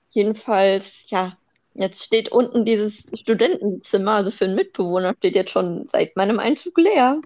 [0.10, 1.38] Jedenfalls, ja,
[1.73, 6.77] jetzt steht unten dieses Studentenzimmer, also für einen Mitbewohner, steht jetzt schon seit meinem Einzug
[6.77, 7.21] leer.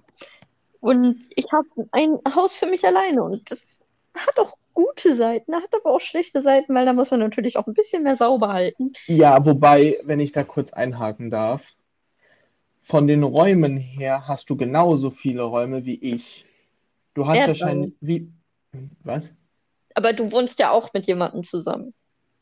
[0.80, 3.80] Und ich habe ein Haus für mich alleine und das
[4.16, 7.66] hat auch gute Seiten, hat aber auch schlechte Seiten, weil da muss man natürlich auch
[7.66, 8.94] ein bisschen mehr sauber halten.
[9.08, 11.74] Ja, wobei, wenn ich da kurz einhaken darf,
[12.84, 16.46] von den Räumen her hast du genauso viele Räume wie ich.
[17.16, 17.60] Du hast Erdbeeren.
[17.60, 18.32] wahrscheinlich, wie,
[19.04, 19.34] was?
[19.96, 21.94] Aber du wohnst ja auch mit jemandem zusammen.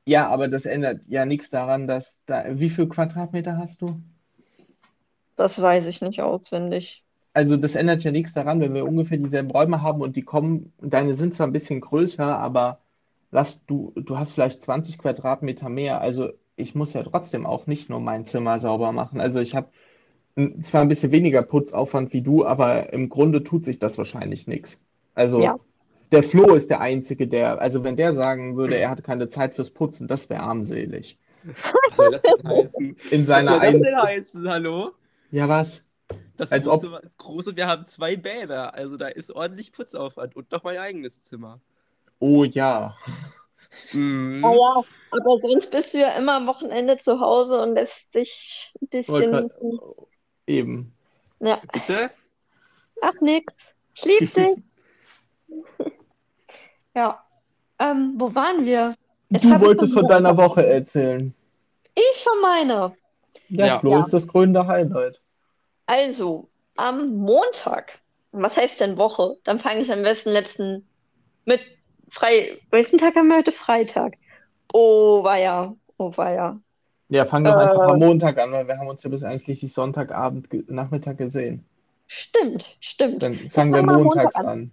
[0.05, 3.99] Ja, aber das ändert ja nichts daran, dass da, wie viel Quadratmeter hast du?
[5.35, 7.03] Das weiß ich nicht auswendig.
[7.33, 10.71] Also das ändert ja nichts daran, wenn wir ungefähr dieselben Räume haben und die kommen,
[10.79, 12.79] deine sind zwar ein bisschen größer, aber
[13.31, 15.99] lass du, du hast vielleicht 20 Quadratmeter mehr.
[15.99, 19.19] Also ich muss ja trotzdem auch nicht nur mein Zimmer sauber machen.
[19.19, 19.69] Also ich habe
[20.63, 24.81] zwar ein bisschen weniger Putzaufwand wie du, aber im Grunde tut sich das wahrscheinlich nichts.
[25.13, 25.57] Also Ja.
[26.15, 29.53] Der Flo ist der Einzige, der, also wenn der sagen würde, er hat keine Zeit
[29.55, 31.19] fürs Putzen, das wäre armselig.
[31.43, 32.97] Was soll das denn heißen?
[33.11, 34.49] In Was seiner soll das denn heißen?
[34.49, 34.91] Hallo?
[35.31, 35.85] Ja, was?
[36.37, 38.73] Das Als ob- ist groß und wir haben zwei Bäder.
[38.73, 41.59] Also da ist ordentlich Putzaufwand und noch mein eigenes Zimmer.
[42.19, 42.95] Oh ja.
[43.93, 44.41] Mhm.
[44.41, 48.87] Naja, aber sonst bist du ja immer am Wochenende zu Hause und lässt dich ein
[48.87, 49.31] bisschen.
[49.33, 49.49] Wollte
[50.47, 50.93] Eben.
[51.39, 52.09] Ja, Bitte?
[53.01, 53.53] ach nix.
[53.95, 55.89] Ich lieb dich.
[56.95, 57.19] Ja.
[57.79, 58.95] Ähm, wo waren wir?
[59.29, 61.33] Jetzt Du wolltest von deiner Woche erzählen.
[61.93, 62.93] Ich schon meine.
[63.49, 63.79] Ja, Ja.
[63.79, 63.99] Flo Ja.
[63.99, 65.21] ist das grüne Highlight.
[65.87, 67.99] Also, am Montag.
[68.31, 69.37] Was heißt denn Woche?
[69.43, 70.87] Dann fange ich am besten letzten
[71.45, 71.61] mit
[72.09, 72.57] frei.
[72.69, 73.51] Welchen Tag haben wir heute?
[73.51, 74.13] Freitag.
[74.73, 75.73] Oh, war ja.
[75.97, 76.59] Oh, war ja.
[77.09, 77.61] Ja, fang doch Äh.
[77.63, 81.63] einfach am Montag an, weil wir haben uns ja bis einschließlich Sonntagabend, Nachmittag gesehen.
[82.07, 83.23] Stimmt, stimmt.
[83.23, 84.71] Dann fangen wir montags Montag an.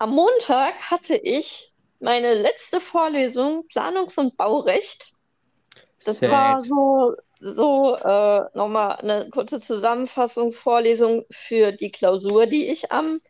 [0.00, 5.12] Am Montag hatte ich meine letzte Vorlesung Planungs- und Baurecht.
[6.06, 6.30] Das Sad.
[6.30, 13.20] war so, so äh, nochmal eine kurze Zusammenfassungsvorlesung für die Klausur, die ich am,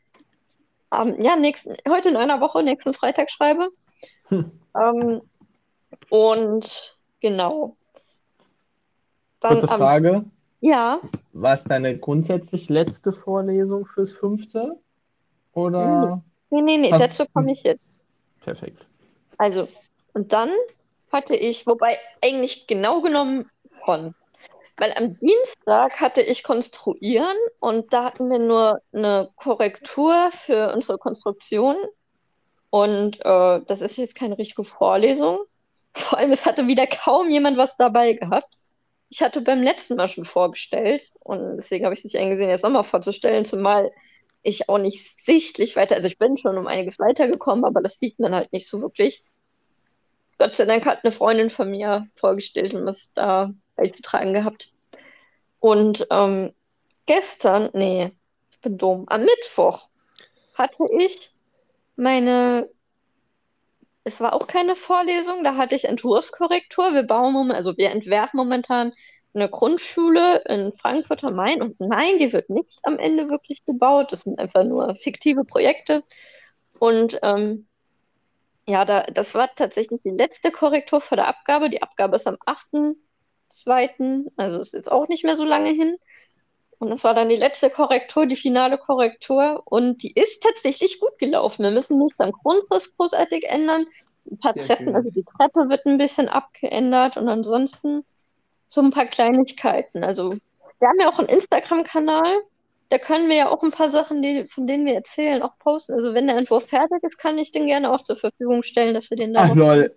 [0.91, 3.71] am ja, nächsten, heute in einer Woche, nächsten Freitag schreibe.
[4.29, 4.53] Hm.
[4.81, 5.23] Ähm,
[6.09, 7.77] und genau.
[9.41, 10.25] Dann Kurze am, Frage.
[10.61, 11.01] ja,
[11.33, 14.79] War es deine grundsätzlich letzte Vorlesung fürs fünfte?
[15.53, 16.23] Oder?
[16.51, 17.93] Nee, nee, nee, Hast- dazu komme ich jetzt.
[18.43, 18.85] Perfekt.
[19.39, 19.69] Also,
[20.15, 20.51] und dann
[21.13, 23.51] hatte ich, wobei eigentlich genau genommen
[23.85, 24.15] von,
[24.77, 30.99] weil am Dienstag hatte ich Konstruieren und da hatten wir nur eine Korrektur für unsere
[30.99, 31.77] Konstruktion
[32.71, 35.41] und äh, das ist jetzt keine richtige Vorlesung.
[35.95, 38.57] Vor allem, es hatte wieder kaum jemand was dabei gehabt.
[39.09, 42.63] Ich hatte beim letzten Mal schon vorgestellt und deswegen habe ich es nicht eingesehen, jetzt
[42.63, 43.91] nochmal vorzustellen, zumal
[44.43, 48.19] ich auch nicht sichtlich weiter, also ich bin schon um einiges weitergekommen, aber das sieht
[48.19, 49.23] man halt nicht so wirklich.
[50.39, 54.73] Gott sei Dank hat eine Freundin von mir vorgestellt und was da beizutragen gehabt.
[55.59, 56.55] Und ähm,
[57.05, 58.13] gestern, nee,
[58.51, 59.89] ich bin dumm, am Mittwoch
[60.55, 61.31] hatte ich
[61.97, 62.71] meine,
[64.05, 66.95] es war auch keine Vorlesung, da hatte ich Entwurfskorrektur.
[66.95, 68.93] Wir bauen also wir entwerfen momentan
[69.35, 74.13] eine Grundschule in Frankfurt am Main und nein, die wird nicht am Ende wirklich gebaut.
[74.13, 76.03] Das sind einfach nur fiktive Projekte.
[76.79, 77.67] Und ähm,
[78.67, 81.71] ja, da, das war tatsächlich die letzte Korrektur vor der Abgabe.
[81.71, 85.97] Die Abgabe ist am 8.2., also ist jetzt auch nicht mehr so lange hin.
[86.79, 89.63] Und das war dann die letzte Korrektur, die finale Korrektur.
[89.67, 91.63] Und die ist tatsächlich gut gelaufen.
[91.63, 93.87] Wir müssen nichts am Grundriss großartig ändern.
[94.31, 94.97] Ein paar Sehr Treppen, schön.
[94.97, 98.05] also die Treppe wird ein bisschen abgeändert und ansonsten
[98.71, 100.03] so ein paar Kleinigkeiten.
[100.05, 100.31] Also
[100.79, 102.41] wir haben ja auch einen Instagram-Kanal.
[102.89, 105.93] Da können wir ja auch ein paar Sachen, die, von denen wir erzählen, auch posten.
[105.93, 109.11] Also wenn der Entwurf fertig ist, kann ich den gerne auch zur Verfügung stellen, dass
[109.11, 109.95] wir den da Ach lol,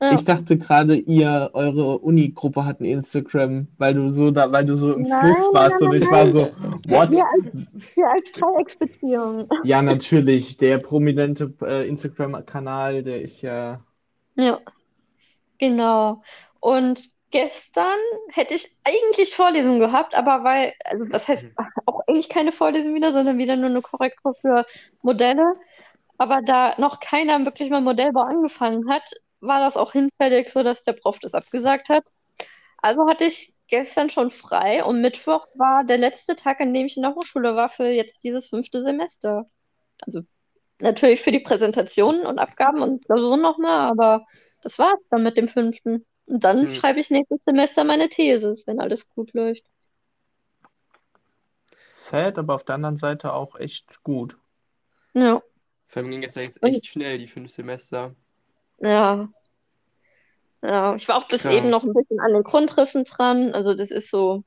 [0.00, 0.14] Ja.
[0.14, 4.74] ich dachte gerade, ihr, eure Uni-Gruppe hat ein Instagram, weil du so da, weil du
[4.74, 6.32] so im Nein, Fluss warst nein, und ich nein, war nein.
[6.32, 6.40] so,
[6.90, 7.10] what?
[7.10, 9.48] Wir als, wir als Dreiecksbeziehung.
[9.64, 13.80] Ja, natürlich, der prominente äh, Instagram-Kanal, der ist ja.
[14.36, 14.58] Ja,
[15.58, 16.22] genau.
[16.60, 21.48] Und gestern hätte ich eigentlich Vorlesung gehabt, aber weil, also das heißt
[21.84, 24.64] auch eigentlich keine Vorlesung wieder, sondern wieder nur eine Korrektur für
[25.02, 25.54] Modelle.
[26.16, 29.02] Aber da noch keiner wirklich mal Modellbau angefangen hat,
[29.40, 32.08] war das auch hinfällig, sodass der Prof das abgesagt hat.
[32.78, 36.96] Also hatte ich gestern schon frei und Mittwoch war der letzte Tag, an dem ich
[36.96, 39.50] in der Hochschule war für jetzt dieses fünfte Semester.
[40.02, 40.20] Also
[40.80, 44.24] natürlich für die Präsentationen und Abgaben und Klausuren nochmal, aber
[44.62, 46.06] das war's dann mit dem fünften.
[46.26, 46.74] Und dann Hm.
[46.74, 49.64] schreibe ich nächstes Semester meine Thesis, wenn alles gut läuft.
[51.92, 54.36] Sad, aber auf der anderen Seite auch echt gut.
[55.14, 55.42] Ja,
[55.86, 58.14] Vor allem ging es ja jetzt Und- echt schnell, die fünf Semester.
[58.80, 59.28] ja.
[60.62, 61.52] Ja, ich war auch bis Krass.
[61.52, 63.52] eben noch ein bisschen an den Grundrissen dran.
[63.52, 64.44] Also das ist so.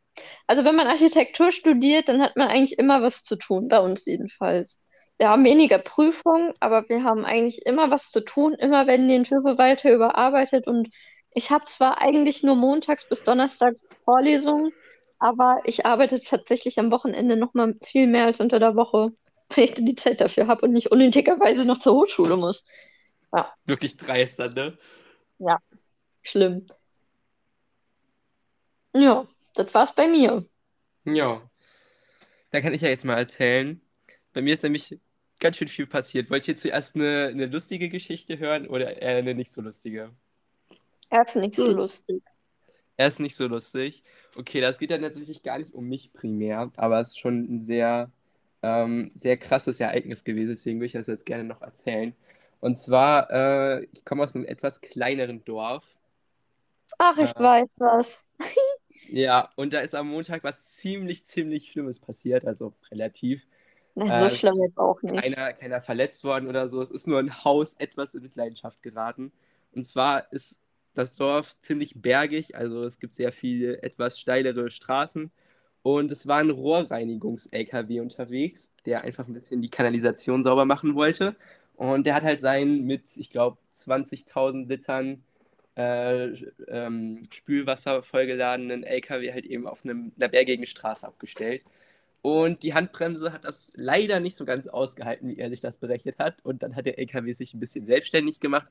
[0.47, 4.03] Also wenn man Architektur studiert, dann hat man eigentlich immer was zu tun, bei uns
[4.07, 4.81] jedenfalls.
[5.19, 8.55] Wir haben weniger Prüfungen, aber wir haben eigentlich immer was zu tun.
[8.55, 10.89] Immer werden die Entwürfe weiter überarbeitet und
[11.37, 14.73] ich habe zwar eigentlich nur montags bis donnerstags Vorlesungen,
[15.19, 19.11] aber ich arbeite tatsächlich am Wochenende noch mal viel mehr als unter der Woche,
[19.53, 22.65] wenn ich dann die Zeit dafür habe und nicht unnötigerweise noch zur Hochschule muss.
[23.65, 24.79] Wirklich dreister, ne?
[26.23, 26.65] Schlimm.
[28.93, 30.43] Ja, das war's bei mir.
[31.05, 31.47] Ja.
[32.49, 33.79] Da kann ich ja jetzt mal erzählen.
[34.33, 34.99] Bei mir ist nämlich
[35.39, 36.31] ganz schön viel passiert.
[36.31, 40.15] Wollt ihr zuerst eine, eine lustige Geschichte hören oder eher eine nicht so lustige?
[41.09, 41.73] Er ist nicht so Hm.
[41.75, 42.23] lustig.
[42.97, 44.03] Er ist nicht so lustig.
[44.35, 47.59] Okay, das geht dann tatsächlich gar nicht um mich primär, aber es ist schon ein
[47.59, 48.11] sehr,
[48.63, 52.15] ähm, sehr krasses Ereignis gewesen, deswegen würde ich das jetzt gerne noch erzählen.
[52.59, 55.99] Und zwar, äh, ich komme aus einem etwas kleineren Dorf.
[56.97, 57.39] Ach, ich Ja.
[57.39, 58.25] weiß was.
[59.09, 63.45] Ja, und da ist am Montag was ziemlich, ziemlich Schlimmes passiert, also relativ.
[63.95, 65.21] Nein, Äh, so es- schlimm jetzt auch nicht.
[65.21, 66.81] keiner, keiner verletzt worden oder so.
[66.81, 69.31] Es ist nur ein Haus etwas in Mitleidenschaft geraten.
[69.73, 70.59] Und zwar ist
[70.97, 75.31] das Dorf ziemlich bergig, also es gibt sehr viele etwas steilere Straßen.
[75.83, 81.35] Und es war ein Rohrreinigungs-LKW unterwegs, der einfach ein bisschen die Kanalisation sauber machen wollte.
[81.75, 85.23] Und der hat halt seinen mit, ich glaube, 20.000 Litern
[85.75, 86.29] äh,
[86.67, 91.63] ähm, Spülwasser vollgeladenen LKW halt eben auf einem, einer bergigen Straße abgestellt.
[92.21, 96.17] Und die Handbremse hat das leider nicht so ganz ausgehalten, wie er sich das berechnet
[96.19, 96.43] hat.
[96.43, 98.67] Und dann hat der LKW sich ein bisschen selbstständig gemacht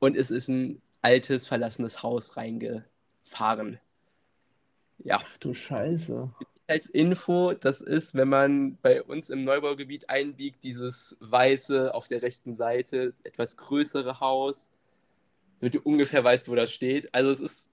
[0.00, 3.80] und es ist ein altes, verlassenes Haus reingefahren.
[4.98, 6.30] Ja, Ach du Scheiße.
[6.66, 12.22] als Info, das ist, wenn man bei uns im Neubaugebiet einbiegt, dieses weiße auf der
[12.22, 14.70] rechten Seite, etwas größere Haus,
[15.60, 17.14] damit du ungefähr weißt, wo das steht.
[17.14, 17.70] Also es ist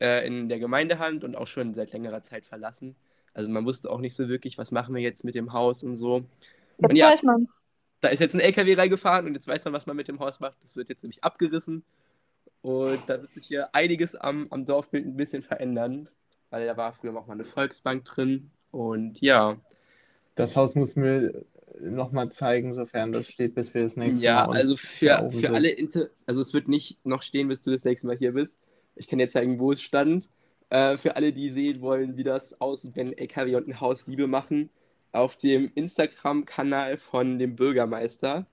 [0.00, 2.96] äh, in der Gemeindehand und auch schon seit längerer Zeit verlassen.
[3.34, 5.96] Also man wusste auch nicht so wirklich, was machen wir jetzt mit dem Haus und
[5.96, 6.24] so.
[6.78, 7.48] Jetzt Und ja, weiß man.
[8.00, 10.40] da ist jetzt ein LKW reingefahren und jetzt weiß man, was man mit dem Haus
[10.40, 10.56] macht.
[10.62, 11.84] Das wird jetzt nämlich abgerissen.
[12.62, 16.08] Und da wird sich hier einiges am, am Dorfbild ein bisschen verändern,
[16.50, 18.50] weil da war früher auch mal eine Volksbank drin.
[18.70, 19.58] Und ja,
[20.34, 21.44] Das Haus muss mir
[21.80, 25.50] nochmal zeigen, sofern das steht, bis wir das nächste ja, Mal uns also für, für
[25.54, 28.58] alle, Inter also es wird nicht noch stehen, bis du das nächste Mal hier bist.
[28.96, 30.28] Ich kann jetzt zeigen, wo es stand.
[30.68, 34.26] Äh, für alle, die sehen wollen, wie das aussieht, wenn LKW und ein Haus Liebe
[34.26, 34.70] machen,
[35.12, 38.46] auf dem Instagram-Kanal von dem Bürgermeister.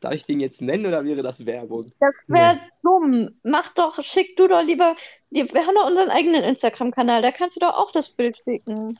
[0.00, 1.92] Darf ich den jetzt nennen oder wäre das Werbung?
[2.00, 3.38] Das wäre dumm.
[3.42, 4.96] Mach doch, schick du doch lieber.
[5.30, 8.98] Wir wir haben doch unseren eigenen Instagram-Kanal, da kannst du doch auch das Bild schicken.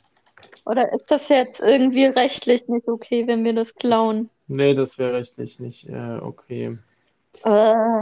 [0.65, 4.29] Oder ist das jetzt irgendwie rechtlich nicht okay, wenn wir das klauen?
[4.47, 6.77] Nee, das wäre rechtlich nicht äh, okay.
[7.43, 7.99] Äh.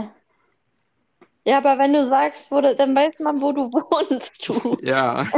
[1.46, 4.76] Ja, aber wenn du sagst, wo du, dann weiß man, wo du wohnst, du.
[4.82, 5.24] Ja.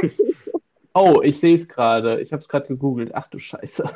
[0.94, 2.20] Oh, ich sehe es gerade.
[2.20, 3.14] Ich habe es gerade gegoogelt.
[3.14, 3.88] Ach du Scheiße.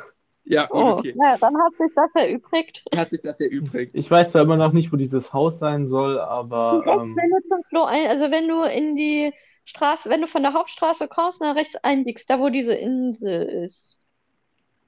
[0.49, 1.13] Ja, Oh, okay.
[1.21, 2.83] ja, dann hat sich das erübrigt.
[2.95, 3.91] Hat sich das erübrigt.
[3.95, 7.47] Ich weiß zwar immer noch nicht, wo dieses Haus sein soll, aber ähm, wenn du
[7.49, 9.33] zum Klo ein, also wenn du in die
[9.65, 13.97] Straße, wenn du von der Hauptstraße kommst, nach rechts einbiegst, da wo diese Insel ist.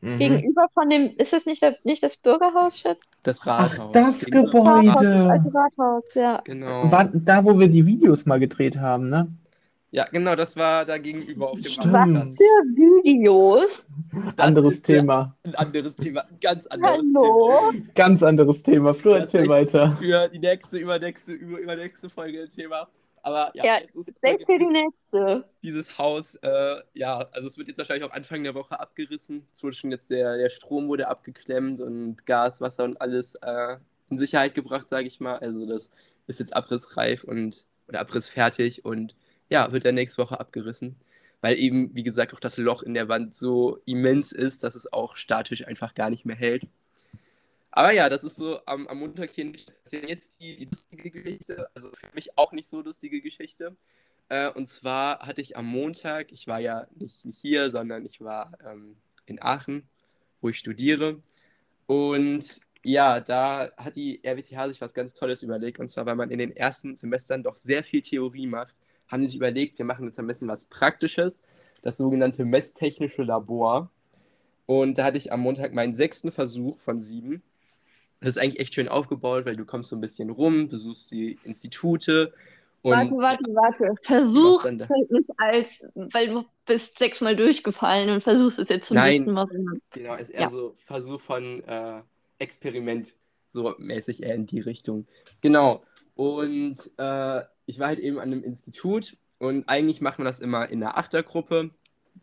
[0.01, 0.19] mhm.
[0.19, 3.01] Gegenüber von dem, ist das nicht, der, nicht das Bürgerhaus, Schatz?
[3.23, 3.91] Das Rathaus.
[3.91, 4.51] das Gegenüber Gebäude.
[4.51, 5.29] vom Rathaus, das Rathaus.
[5.29, 6.41] alte Rathaus, ja.
[6.43, 6.91] Genau.
[6.91, 9.27] war da, wo wir die Videos mal gedreht haben, ne?
[9.91, 11.91] Ja, genau, das war da gegenüber auf dem.
[11.91, 12.37] Marktplatz.
[12.37, 12.43] Für
[12.75, 13.83] Videos.
[14.35, 15.35] Das anderes ja Thema.
[15.43, 17.71] Ein anderes Thema, ein ganz anderes Hallo.
[17.95, 18.93] Ganz anderes Thema.
[18.93, 19.95] Flo, erzähl weiter.
[19.99, 20.25] Thema.
[20.25, 22.87] Für die nächste, übernächste, über, übernächste Folge ein Thema.
[23.23, 25.45] Aber ja, Ja, jetzt ist Stay für die nächste.
[25.63, 29.45] dieses Haus, äh, ja, also es wird jetzt wahrscheinlich auch Anfang der Woche abgerissen.
[29.53, 33.77] Es wurde schon jetzt der, der Strom wurde abgeklemmt und Gas, Wasser und alles äh,
[34.09, 35.37] in Sicherheit gebracht, sage ich mal.
[35.39, 35.89] Also das
[36.27, 39.15] ist jetzt abrissreif und oder abrissfertig und
[39.49, 40.95] ja, wird dann nächste Woche abgerissen.
[41.41, 44.91] Weil eben, wie gesagt, auch das Loch in der Wand so immens ist, dass es
[44.91, 46.67] auch statisch einfach gar nicht mehr hält.
[47.71, 49.53] Aber ja, das ist so am, am Montag hier
[49.91, 51.69] jetzt die, die lustige Geschichte.
[51.73, 53.75] Also für mich auch nicht so lustige Geschichte.
[54.27, 58.21] Äh, und zwar hatte ich am Montag, ich war ja nicht, nicht hier, sondern ich
[58.21, 59.87] war ähm, in Aachen,
[60.41, 61.21] wo ich studiere.
[61.87, 65.79] Und ja, da hat die RWTH sich was ganz Tolles überlegt.
[65.79, 68.75] Und zwar, weil man in den ersten Semestern doch sehr viel Theorie macht,
[69.09, 71.41] haben sich überlegt, wir machen jetzt ein bisschen was Praktisches,
[71.81, 73.89] das sogenannte messtechnische Labor.
[74.65, 77.41] Und da hatte ich am Montag meinen sechsten Versuch von sieben.
[78.19, 81.39] Das ist eigentlich echt schön aufgebaut, weil du kommst so ein bisschen rum, besuchst die
[81.43, 82.33] Institute
[82.81, 83.93] und warte, warte, warte.
[84.03, 89.25] Versuch zählt nicht als, weil du bist sechsmal durchgefallen und versuchst es jetzt zum Nein.
[89.25, 89.47] dritten Mal.
[89.91, 90.49] Genau, ist eher Ja.
[90.49, 92.01] so Versuch von äh,
[92.37, 93.15] Experiment,
[93.47, 95.07] so mäßig eher in die Richtung.
[95.41, 95.83] Genau.
[96.19, 100.69] Und äh, ich war halt eben an einem Institut und eigentlich macht man das immer
[100.69, 101.69] in der Achtergruppe.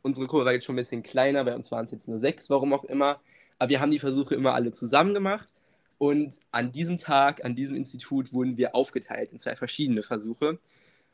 [0.02, 2.50] Unsere Gruppe war jetzt schon ein bisschen kleiner, bei uns waren es jetzt nur sechs,
[2.50, 3.22] warum auch immer.
[3.58, 5.48] Aber wir haben die Versuche immer alle zusammen gemacht.
[5.96, 10.58] Und an diesem Tag, an diesem Institut, wurden wir aufgeteilt in zwei verschiedene Versuche.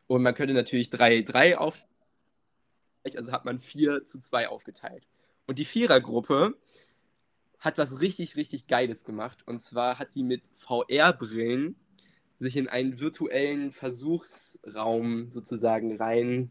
[0.08, 1.86] Und man könnte natürlich drei, drei auf.
[3.14, 5.06] Also hat man vier zu zwei aufgeteilt.
[5.46, 6.56] Und die Vierergruppe
[7.60, 9.44] hat was richtig, richtig Geiles gemacht.
[9.46, 11.76] Und zwar hat die mit VR-Brillen
[12.38, 16.50] sich in einen virtuellen Versuchsraum sozusagen rein.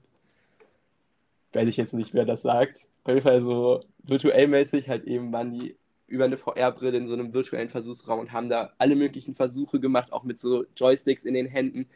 [1.54, 2.88] Weiß ich jetzt nicht, wer das sagt.
[3.04, 5.76] Auf jeden Fall so virtuell mäßig halt eben waren die
[6.08, 10.12] über eine VR-Brille in so einem virtuellen Versuchsraum und haben da alle möglichen Versuche gemacht,
[10.12, 11.88] auch mit so Joysticks in den Händen.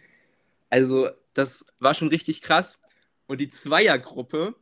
[0.69, 2.80] Also, das war schon richtig krass.
[3.28, 4.56] Und die Zweiergruppe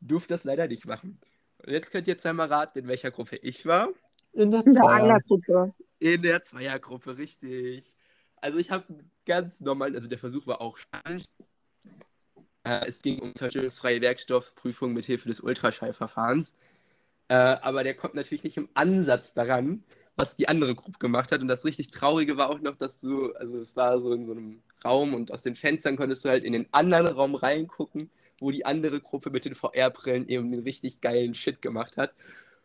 [0.00, 1.18] durfte das leider nicht machen.
[1.64, 3.90] Und jetzt könnt ihr jetzt einmal raten, in welcher Gruppe ich war.
[4.32, 5.04] In der In der Zweier.
[5.04, 5.74] Einergruppe.
[5.98, 7.84] In der Zweiergruppe, richtig.
[8.44, 8.84] Also ich habe
[9.24, 11.24] ganz normal, also der Versuch war auch spannend.
[12.62, 16.54] Äh, es ging um zerstörungsfreie Werkstoffprüfung mit Hilfe des Ultraschallverfahrens.
[17.28, 19.82] Äh, aber der kommt natürlich nicht im Ansatz daran,
[20.16, 21.40] was die andere Gruppe gemacht hat.
[21.40, 24.32] Und das richtig Traurige war auch noch, dass du, also es war so in so
[24.32, 28.50] einem Raum und aus den Fenstern konntest du halt in den anderen Raum reingucken, wo
[28.50, 32.14] die andere Gruppe mit den VR-Brillen eben den richtig geilen Shit gemacht hat.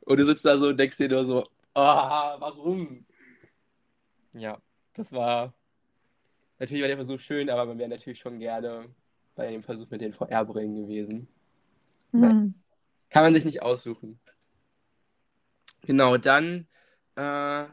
[0.02, 3.06] Und du sitzt da so und denkst dir nur so, ah, warum?
[4.34, 4.62] Ja,
[4.94, 5.54] das war.
[6.60, 8.86] Natürlich war der Versuch schön, aber man wäre natürlich schon gerne
[9.36, 11.28] bei dem Versuch mit den VR-Brillen gewesen.
[12.12, 12.54] Hm.
[13.10, 14.19] Kann man sich nicht aussuchen.
[15.84, 16.67] Genau, dann
[17.15, 17.69] äh, war,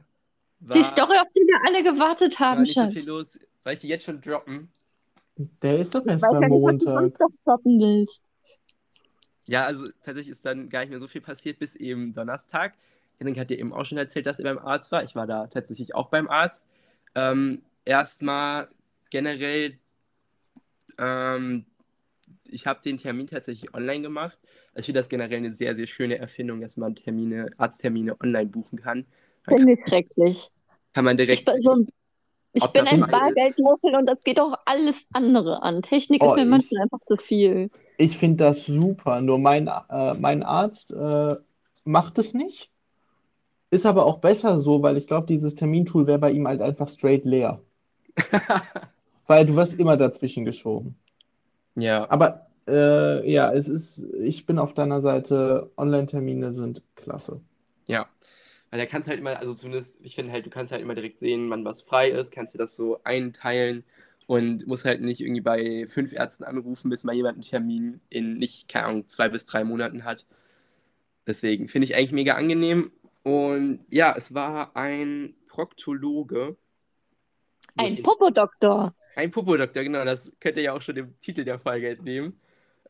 [0.73, 3.39] Die Story, auf die wir alle gewartet war haben, nicht so viel los.
[3.63, 4.71] Soll ich die jetzt schon droppen?
[5.37, 7.13] Der ist doch erst nicht, du Montag.
[7.45, 8.23] willst.
[9.47, 12.75] Ja, also tatsächlich ist dann gar nicht mehr so viel passiert bis eben Donnerstag.
[13.19, 15.05] Henrik hat dir eben auch schon erzählt, dass er beim Arzt war.
[15.05, 16.67] Ich war da tatsächlich auch beim Arzt.
[17.15, 18.69] Ähm, erstmal
[19.11, 19.79] generell,
[20.99, 21.67] ähm,
[22.49, 24.39] ich habe den Termin tatsächlich online gemacht.
[24.73, 28.47] Also ich finde das generell eine sehr, sehr schöne Erfindung, dass man Termine, Arzttermine online
[28.47, 29.07] buchen kann.
[29.49, 30.49] Finde ich schrecklich.
[30.93, 31.89] kann man Ich direkt bin, so ein,
[32.53, 33.01] ich bin ein.
[33.01, 35.83] Bargeldmuffel und das geht auch alles andere an.
[35.83, 37.71] Technik Oh, ist mir ich- manchmal einfach zu viel.
[37.99, 39.21] Ich finde das super.
[39.23, 41.37] Nur mein, äh, mein Arzt äh,
[41.85, 42.71] macht es nicht.
[43.71, 46.89] Ist aber auch besser so, weil ich glaube, dieses Termintool wäre bei ihm halt einfach
[46.89, 47.61] straight leer.
[49.27, 50.97] Weil du wirst immer dazwischen geschoben.
[51.75, 55.71] ja, Aber äh, ja, es ist, ich bin auf deiner Seite.
[55.77, 57.41] Online-Termine sind klasse.
[57.87, 58.09] Ja,
[58.71, 60.95] weil da kannst du halt immer, also zumindest, ich finde halt, du kannst halt immer
[60.95, 63.85] direkt sehen, wann was frei ist, kannst du das so einteilen
[64.27, 68.39] und musst halt nicht irgendwie bei fünf Ärzten anrufen, bis mal jemand einen Termin in
[68.39, 70.27] nicht, keine Ahnung, zwei bis drei Monaten hat.
[71.27, 72.93] Deswegen finde ich eigentlich mega angenehm.
[73.23, 76.57] Und ja, es war ein Proktologe.
[77.77, 78.95] Ein Popodoktor.
[79.17, 82.39] Ein Popodoktor, genau, das könnt ihr ja auch schon im Titel der Folge entnehmen.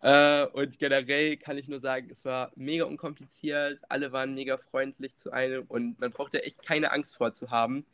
[0.03, 5.17] Äh, und generell kann ich nur sagen, es war mega unkompliziert, alle waren mega freundlich
[5.17, 7.87] zu einem und man brauchte echt keine Angst vor zu haben.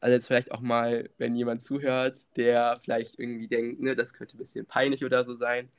[0.00, 4.36] Also jetzt vielleicht auch mal, wenn jemand zuhört, der vielleicht irgendwie denkt, ne, das könnte
[4.36, 5.70] ein bisschen peinlich oder so sein.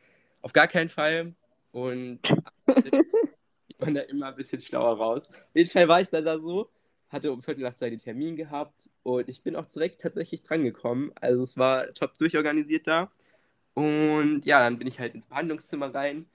[0.41, 1.33] Auf gar keinen Fall.
[1.71, 2.21] Und
[2.65, 2.93] geht
[3.79, 5.27] man da immer ein bisschen schlauer raus.
[5.29, 6.69] Auf jeden Fall war ich dann da so,
[7.09, 11.11] hatte um Viertel nach zwei den Termin gehabt und ich bin auch direkt tatsächlich drangekommen.
[11.21, 13.11] Also es war top durchorganisiert da.
[13.73, 16.29] Und ja, dann bin ich halt ins Behandlungszimmer rein.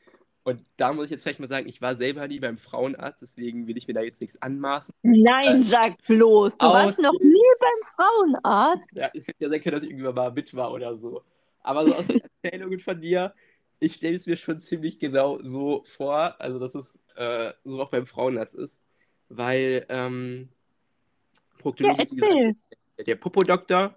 [0.45, 3.67] Und da muss ich jetzt vielleicht mal sagen, ich war selber nie beim Frauenarzt, deswegen
[3.67, 4.95] will ich mir da jetzt nichts anmaßen.
[5.03, 6.59] Nein, Äh, sag bloß.
[6.59, 8.89] Du warst noch nie beim Frauenarzt.
[8.95, 11.23] Ja, es hätte ja sein können, dass ich irgendwann mal mit war oder so.
[11.63, 13.35] Aber so aus den Erzählungen von dir,
[13.81, 17.91] ich stelle es mir schon ziemlich genau so vor, also dass es äh, so auch
[17.91, 18.83] beim Frauenarzt ist.
[19.29, 20.51] Weil ähm,
[21.59, 22.15] Proktologe Ja, ist,
[22.99, 23.97] der, der Popodoktor.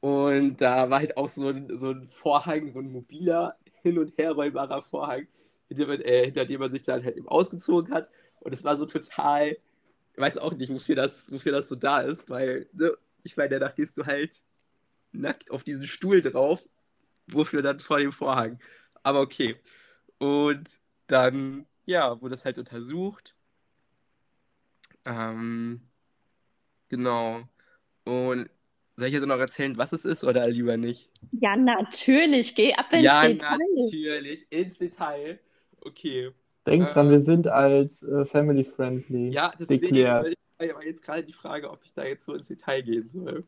[0.00, 4.16] Und da war halt auch so ein, so ein Vorhang, so ein mobiler, hin- und
[4.16, 5.26] herräumbarer Vorhang,
[5.68, 8.10] hinter, man- äh, hinter dem man sich dann halt eben ausgezogen hat.
[8.40, 12.00] Und es war so total, ich weiß auch nicht, wofür das, wofür das so da
[12.00, 12.92] ist, weil, ne,
[13.24, 14.42] ich meine, danach gehst du halt
[15.12, 16.60] nackt auf diesen Stuhl drauf,
[17.26, 18.60] wofür dann vor dem Vorhang.
[19.02, 19.56] Aber okay.
[20.18, 20.68] Und
[21.08, 23.34] dann, ja, wurde das halt untersucht.
[25.06, 25.87] Ähm,
[26.88, 27.42] genau.
[28.04, 28.48] Und
[28.96, 31.10] soll ich jetzt noch erzählen, was es ist oder lieber nicht?
[31.32, 32.54] Ja, natürlich.
[32.54, 33.58] Geh ab ins ja, Detail.
[33.76, 34.46] natürlich.
[34.50, 35.38] Ins Detail.
[35.82, 36.32] Okay.
[36.66, 36.92] Denk Äh.
[36.92, 39.30] dran, wir sind als äh, family friendly.
[39.30, 40.34] Ja, deswegen Deklärt.
[40.58, 43.44] war jetzt gerade die Frage, ob ich da jetzt so ins Detail gehen soll.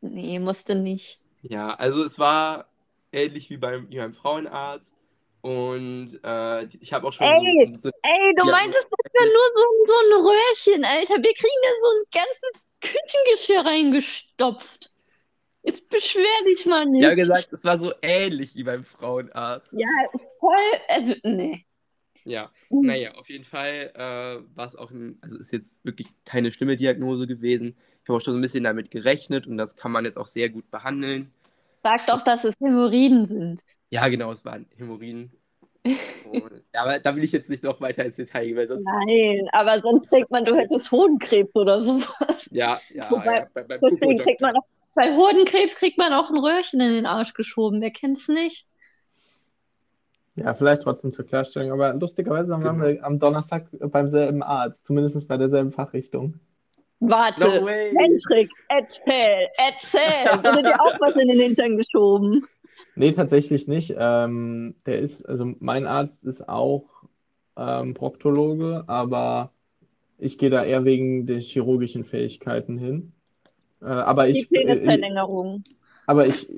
[0.00, 1.20] Nee, musste nicht.
[1.42, 2.68] Ja, also es war
[3.12, 4.94] ähnlich wie beim, wie beim Frauenarzt.
[5.42, 7.72] Und äh, ich habe auch schon Ey!
[7.74, 11.22] so, so Ey, du Ja, meintest das wäre nur so, ein- so ein Röhrchen, Alter.
[11.22, 14.92] Wir kriegen da so ein ganzes Küchengeschirr reingestopft.
[15.64, 17.00] Jetzt beschwer dich mal nicht.
[17.02, 19.72] Ich habe gesagt, es war so ähnlich wie beim Frauenarzt.
[19.72, 19.86] Ja,
[20.40, 20.54] voll.
[20.88, 21.64] Also, nee.
[22.24, 26.52] Ja, naja, auf jeden Fall äh, war es auch, ein, also ist jetzt wirklich keine
[26.52, 27.76] schlimme Diagnose gewesen.
[28.02, 30.26] Ich habe auch schon so ein bisschen damit gerechnet und das kann man jetzt auch
[30.26, 31.32] sehr gut behandeln.
[31.82, 33.62] Sag doch, dass es Hämorrhoiden sind.
[33.92, 35.30] Ja, genau, es waren Hämorrhoiden.
[35.84, 38.84] Und, aber da will ich jetzt nicht noch weiter ins Detail gehen, weil sonst.
[38.84, 42.48] Nein, aber sonst denkt man, du hättest Hodenkrebs oder sowas.
[42.50, 44.64] Ja, ja, Wobei, ja bei, beim Deswegen kriegt man auch,
[44.94, 47.80] bei Hodenkrebs kriegt man auch ein Röhrchen in den Arsch geschoben.
[47.82, 48.66] Wer kennt's nicht?
[50.36, 52.86] Ja, vielleicht trotzdem zur Klarstellung, aber lustigerweise waren Genau.
[52.86, 56.40] wir am Donnerstag beim selben Arzt, zumindest bei derselben Fachrichtung.
[57.00, 57.68] Warte, No!
[57.68, 60.44] Hendrik, erzähl, erzähl.
[60.44, 62.46] Wurde dir auch was in den Hintern geschoben?
[62.94, 63.94] Nee, tatsächlich nicht.
[63.96, 66.84] Ähm, der ist, also mein Arzt ist auch
[67.56, 69.52] ähm, Proktologe, aber
[70.18, 73.12] ich gehe da eher wegen der chirurgischen Fähigkeiten hin.
[73.80, 75.64] Äh, aber Die ich, äh, Penisverlängerung.
[76.06, 76.48] aber ich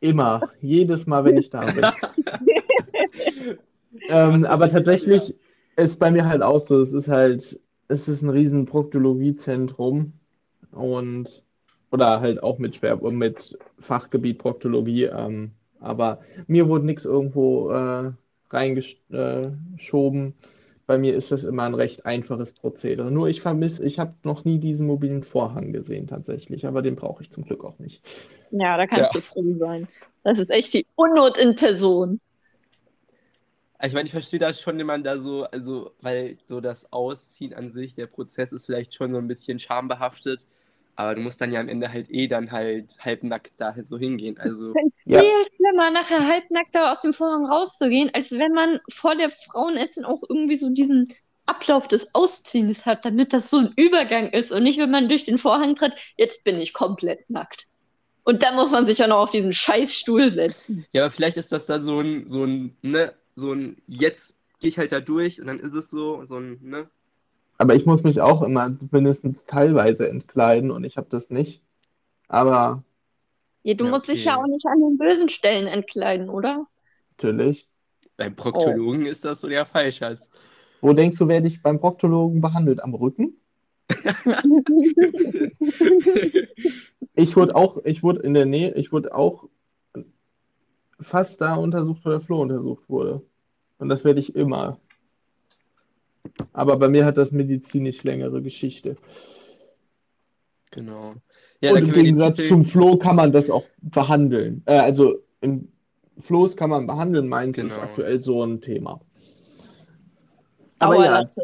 [0.00, 1.84] immer, jedes Mal, wenn ich da bin.
[4.08, 5.34] Ähm, aber tatsächlich
[5.76, 10.14] ist bei mir halt auch so, es ist halt, es ist ein riesen Proktologiezentrum
[10.70, 11.42] und
[11.90, 15.52] oder halt auch mit Schwer mit Fachgebiet Proktologie, ähm,
[15.82, 18.12] aber mir wurde nichts irgendwo äh,
[18.50, 20.34] reingeschoben.
[20.86, 23.10] Bei mir ist das immer ein recht einfaches Prozedere.
[23.10, 27.22] Nur ich vermisse, ich habe noch nie diesen mobilen Vorhang gesehen tatsächlich, aber den brauche
[27.22, 28.02] ich zum Glück auch nicht.
[28.50, 29.14] Ja, da kannst Ja.
[29.14, 29.88] du froh sein.
[30.22, 32.20] Das ist echt die Unnot in Person.
[33.84, 37.52] Ich meine, ich verstehe das schon, wenn man da so, also, weil so das Ausziehen
[37.52, 40.46] an sich, der Prozess ist vielleicht schon so ein bisschen schambehaftet,
[40.96, 43.98] aber du musst dann ja am Ende halt eh dann halt halbnackt da halt so
[43.98, 44.38] hingehen.
[44.38, 44.74] Also,
[45.04, 45.20] Ja.
[45.20, 50.04] Viel schlimmer, nachher halbnackt da aus dem Vorhang rauszugehen, als wenn man vor der Frauenärztin
[50.04, 51.14] auch irgendwie so diesen
[51.46, 55.24] Ablauf des Ausziehens hat, damit das so ein Übergang ist und nicht, wenn man durch
[55.24, 57.66] den Vorhang tritt, jetzt bin ich komplett nackt.
[58.24, 60.86] Und dann muss man sich ja noch auf diesen Scheißstuhl setzen.
[60.92, 64.68] ja, aber vielleicht ist das dann so ein, so ein, ne, so ein, jetzt gehe
[64.68, 66.88] ich halt da durch und dann ist es so, so ein, ne?
[67.58, 71.62] Aber ich muss mich auch immer mindestens teilweise entkleiden und ich habe das nicht.
[72.28, 72.84] Aber
[73.64, 74.24] Ja, du Ja, musst dich okay.
[74.24, 76.66] ja auch nicht an den bösen Stellen entkleiden, oder?
[77.18, 77.68] natürlich.
[78.16, 80.28] Beim Proktologen ist das so der Fallschatz.
[80.82, 82.82] Wo denkst du, werde ich beim Proktologen behandelt?
[82.84, 83.38] Am Rücken?
[87.14, 89.48] Ich wurde auch, ich wurde in der Nähe, ich wurde auch
[91.00, 93.22] fast da untersucht, wo der Flo untersucht wurde.
[93.78, 94.80] Und das werde ich immer.
[96.52, 98.96] Aber bei mir hat das medizinisch längere Geschichte.
[100.70, 101.14] genau.
[101.60, 102.48] Ja, Und im Gegensatz Titel.
[102.48, 104.62] zum Flo kann man das auch behandeln.
[104.66, 105.68] Äh, also im
[106.20, 107.74] Floß kann man behandeln, meint Genau.
[107.74, 109.00] ist aktuell so ein Thema.
[110.80, 111.42] Aber ja, Latte.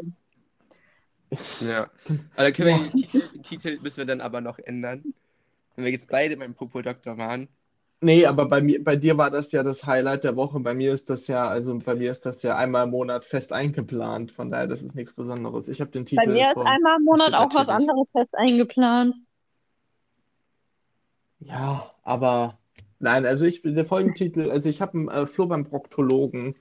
[1.61, 1.83] Ja.
[2.35, 5.05] Aber dann können wir den Titel, den Titel müssen wir dann aber noch ändern.
[5.76, 7.49] Wenn wir jetzt beide beim Popo-Doktor waren.
[8.01, 10.61] Nee, aber bei mir, bei dir war das ja das Highlight der Woche.
[10.61, 13.53] Bei mir ist das ja, also bei mir ist das ja einmal im Monat fest
[13.53, 14.30] eingeplant.
[14.30, 15.68] Von daher, das ist nichts Besonderes.
[15.68, 18.36] Ich habe den Titel Bei mir ist von, einmal im Monat auch was anderes fest
[18.36, 19.16] eingeplant.
[21.40, 22.59] ja, aber
[23.01, 26.55] nein, also ich der Folgentitel, also ich habe einen äh, Flo beim Proktologen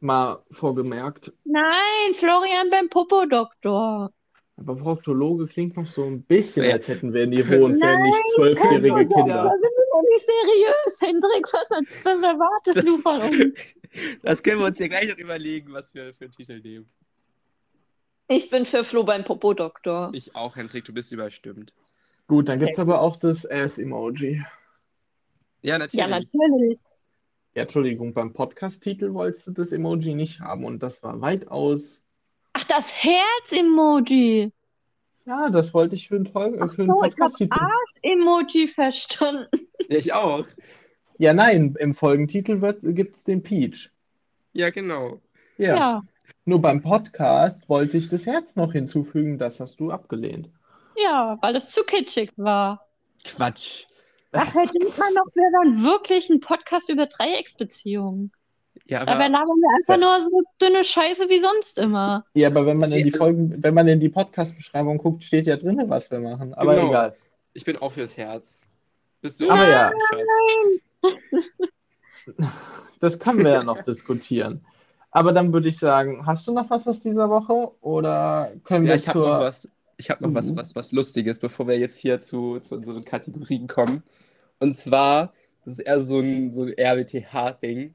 [0.00, 1.32] mal vorgemerkt.
[1.44, 4.10] Nein, Florian beim Popodoktor.
[4.56, 8.24] Aber Proktologe klingt noch so ein bisschen, als hätten wir in die hohen Nein, nicht
[8.34, 9.54] zwölfjährige Kinder.
[9.92, 11.46] Doch nicht seriös, Hendrik.
[11.52, 11.70] Was,
[12.04, 13.74] was erwartest du von uns?
[14.22, 16.88] Das können wir uns ja gleich noch überlegen, was wir für einen Titel nehmen.
[18.28, 20.10] Ich bin für Flo beim Popo-Doktor.
[20.14, 21.72] Ich auch, Hendrik, du bist überstimmt.
[22.28, 24.44] Gut, dann gibt es aber auch das Ass-Emoji.
[25.62, 26.00] Ja, natürlich.
[26.00, 26.78] Ja, natürlich.
[27.56, 32.00] Ja, Entschuldigung, beim Podcast-Titel wolltest du das Emoji nicht haben und das war weitaus.
[32.52, 34.52] Ach, das Herz-Emoji.
[35.26, 37.58] Ja, das wollte ich für einen, Tol- äh, für einen So, ich habe Podcast-Titel.
[37.58, 39.59] Arsch-Emoji verstanden.
[39.90, 40.46] Ja, ich auch.
[41.18, 42.58] Ja, nein, im Folgentitel
[42.94, 43.90] gibt es den Peach.
[44.52, 45.20] Ja, genau.
[45.58, 45.76] Ja.
[45.76, 46.02] Ja,
[46.44, 50.48] Nur beim Podcast wollte ich das Herz noch hinzufügen, das hast du abgelehnt.
[50.96, 52.86] ja, weil es zu kitschig war.
[53.24, 53.84] Quatsch.
[54.32, 58.32] Ach, hätte man doch, wir dann wirklich ein Podcast über Dreiecksbeziehungen.
[58.86, 62.24] Ja, Dabei aber labern wir einfach nur so dünne Scheiße wie sonst immer.
[62.34, 63.10] Ja, aber wenn man in die.
[63.10, 66.54] Folgen, wenn man in die Podcast-Beschreibung guckt, steht ja drin, was wir machen.
[66.54, 66.88] Aber Genau.
[66.88, 67.16] egal.
[67.52, 68.60] ich bin auch fürs Herz.
[69.20, 69.90] Bist du Aber ja.
[73.00, 74.64] Das können wir ja noch diskutieren.
[75.10, 77.72] Aber dann würde ich sagen, hast du noch was aus dieser Woche?
[77.80, 79.28] Oder können Ja, wir ich habe zur.
[79.28, 79.68] noch was.
[79.96, 80.56] Ich habe noch was, Mhm.
[80.56, 84.02] was, was Lustiges, bevor wir jetzt hier zu, zu unseren Kategorien kommen.
[84.58, 85.32] Und zwar,
[85.64, 87.94] das ist eher so ein, so ein RWTH-Ding.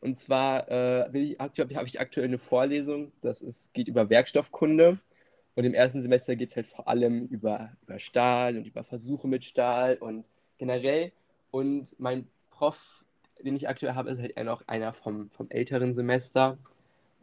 [0.00, 4.98] Und zwar äh, habe hab ich aktuell eine Vorlesung, das ist, geht über Werkstoffkunde.
[5.54, 9.26] Und im ersten Semester geht es halt vor allem über, über Stahl und über Versuche
[9.28, 10.28] mit Stahl und
[10.58, 11.12] generell.
[11.50, 13.04] Und mein Prof,
[13.42, 16.58] den ich aktuell habe, ist halt noch einer vom, vom älteren Semester.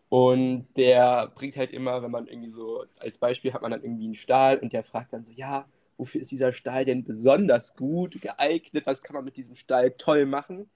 [0.10, 4.06] Und der bringt halt immer, wenn man irgendwie so, als Beispiel hat man dann irgendwie
[4.06, 5.66] einen Stahl und der fragt dann so, ja,
[5.98, 8.86] wofür ist dieser Stahl denn besonders gut geeignet?
[8.86, 10.70] Was kann man mit diesem Stahl toll machen?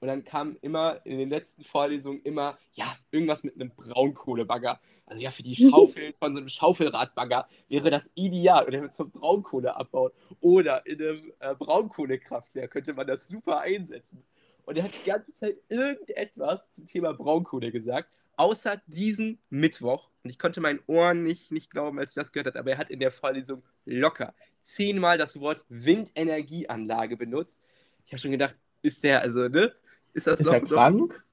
[0.00, 4.80] Und dann kam immer in den letzten Vorlesungen immer, ja, irgendwas mit einem Braunkohlebagger.
[5.06, 8.64] Also ja, für die Schaufeln von so einem Schaufelradbagger wäre das ideal.
[8.64, 10.14] Und er wird zum Braunkohle abbaut.
[10.40, 14.24] Oder in einem äh, Braunkohlekraftwerk könnte man das super einsetzen.
[14.64, 20.08] Und er hat die ganze Zeit irgendetwas zum Thema Braunkohle gesagt, außer diesen Mittwoch.
[20.22, 22.78] Und ich konnte meinen Ohren nicht, nicht glauben, als ich das gehört habe, aber er
[22.78, 27.60] hat in der Vorlesung locker zehnmal das Wort Windenergieanlage benutzt.
[28.06, 29.74] Ich habe schon gedacht, ist der, also, ne?
[30.14, 31.24] Ist das Ist noch, er noch krank?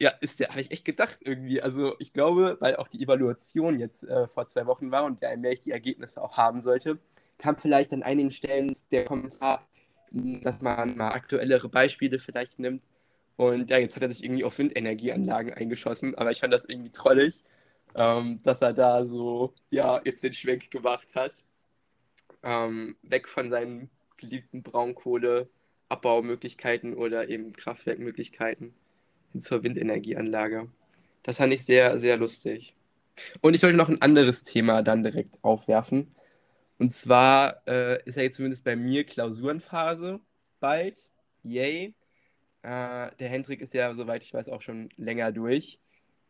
[0.00, 1.62] ja, ist der, habe ich echt gedacht irgendwie.
[1.62, 5.30] Also ich glaube, weil auch die Evaluation jetzt äh, vor zwei Wochen war und der
[5.30, 6.98] allmählich die Ergebnisse auch haben sollte,
[7.38, 9.66] kam vielleicht an einigen Stellen der Kommentar,
[10.10, 12.86] dass man mal aktuellere Beispiele vielleicht nimmt.
[13.36, 16.90] Und ja, jetzt hat er sich irgendwie auf Windenergieanlagen eingeschossen, aber ich fand das irgendwie
[16.92, 17.42] trollig,
[17.94, 21.44] ähm, dass er da so, ja, jetzt den Schwenk gemacht hat.
[22.42, 24.62] Ähm, weg von seinen geliebten
[25.90, 28.74] Braunkohleabbaumöglichkeiten oder eben Kraftwerkmöglichkeiten
[29.32, 30.68] hin zur Windenergieanlage.
[31.22, 32.74] Das fand ich sehr, sehr lustig.
[33.40, 36.14] Und ich wollte noch ein anderes Thema dann direkt aufwerfen.
[36.78, 40.20] Und zwar äh, ist ja jetzt zumindest bei mir Klausurenphase
[40.60, 41.10] bald.
[41.42, 41.94] Yay.
[42.62, 45.78] Äh, der Hendrik ist ja, soweit ich weiß, auch schon länger durch.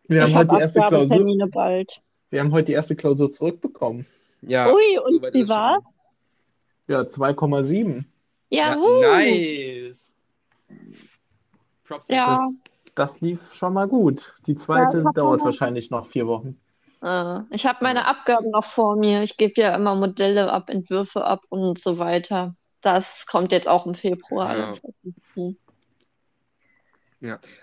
[0.08, 1.48] Wir haben ich heute habe die erste Klausur.
[1.50, 2.02] Bald.
[2.30, 4.06] Wir haben heute die erste Klausur zurückbekommen.
[4.42, 5.48] Ja, Ui, und wie schon.
[5.48, 5.82] war's?
[6.88, 8.04] Ja, 2,7.
[8.50, 9.00] Ja, Ja, uh.
[9.00, 10.12] nice.
[11.84, 12.08] Props.
[12.08, 12.46] Ja.
[12.94, 14.34] Das lief schon mal gut.
[14.46, 16.60] Die zweite das hat dauert wahrscheinlich noch vier Wochen.
[17.02, 19.22] Äh, ich habe meine Abgaben noch vor mir.
[19.22, 22.54] Ich gebe ja immer Modelle ab, Entwürfe ab und so weiter.
[22.82, 24.56] Das kommt jetzt auch im Februar.
[24.56, 24.74] Ja.
[25.02, 25.56] mich zu.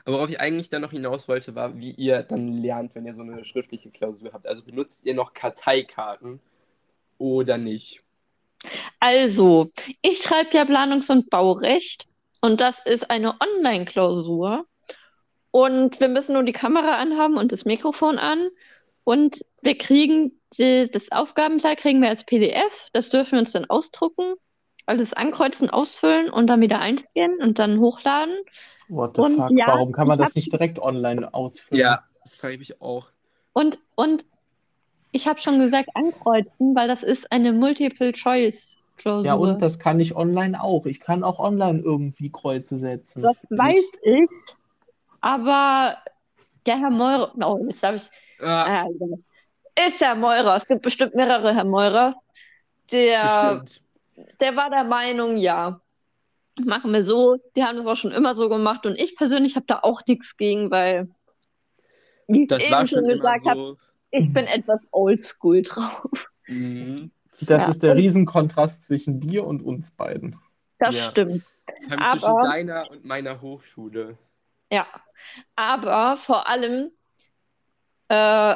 [0.05, 3.13] Aber worauf ich eigentlich dann noch hinaus wollte, war, wie ihr dann lernt, wenn ihr
[3.13, 4.47] so eine schriftliche Klausur habt.
[4.47, 6.39] Also benutzt ihr noch Karteikarten
[7.17, 8.03] oder nicht?
[8.99, 12.07] Also, ich schreibe ja Planungs- und Baurecht
[12.41, 14.65] und das ist eine Online-Klausur.
[15.51, 18.49] Und wir müssen nur die Kamera anhaben und das Mikrofon an.
[19.03, 22.89] Und wir kriegen die, das Aufgabenblatt kriegen wir als PDF.
[22.93, 24.35] Das dürfen wir uns dann ausdrucken,
[24.85, 28.35] alles ankreuzen, ausfüllen und dann wieder einscannen und dann hochladen.
[28.89, 29.51] What the Und fuck?
[29.57, 31.81] ja, Warum kann man das nicht direkt online ausfüllen?
[31.81, 33.07] Ja, frage ich mich auch.
[33.53, 34.25] Und, und
[35.11, 39.25] ich habe schon gesagt, ankreuzen, weil das ist eine Multiple-Choice-Klausur.
[39.25, 40.85] Ja, und das kann ich online auch.
[40.85, 43.21] Ich kann auch online irgendwie Kreuze setzen.
[43.21, 44.29] Das weiß ich,
[45.21, 45.97] aber
[46.65, 48.09] der Herr Meurer, oh, jetzt habe ich,
[48.41, 49.19] Ah, ah, egal.
[49.87, 52.13] ist Herr Meurer, es gibt bestimmt mehrere Herr Meurer,
[52.91, 53.81] der, bestimmt.
[54.39, 55.81] der war der Meinung, ja,
[56.63, 59.65] machen wir so, die haben das auch schon immer so gemacht und ich persönlich habe
[59.67, 61.09] da auch nichts gegen, weil,
[62.27, 63.77] wie ich Das eben war schon gesagt habe, so.
[64.11, 66.25] Ich bin etwas oldschool drauf.
[66.47, 67.11] Mhm.
[67.41, 67.69] Das Ja.
[67.69, 70.39] ist der Riesenkontrast zwischen dir und uns beiden.
[70.79, 71.11] Das Ja.
[71.11, 71.45] stimmt.
[71.89, 74.17] Allem zwischen Aber- deiner und meiner Hochschule.
[74.71, 74.85] Ja,
[75.55, 76.91] aber vor allem,
[78.09, 78.55] äh,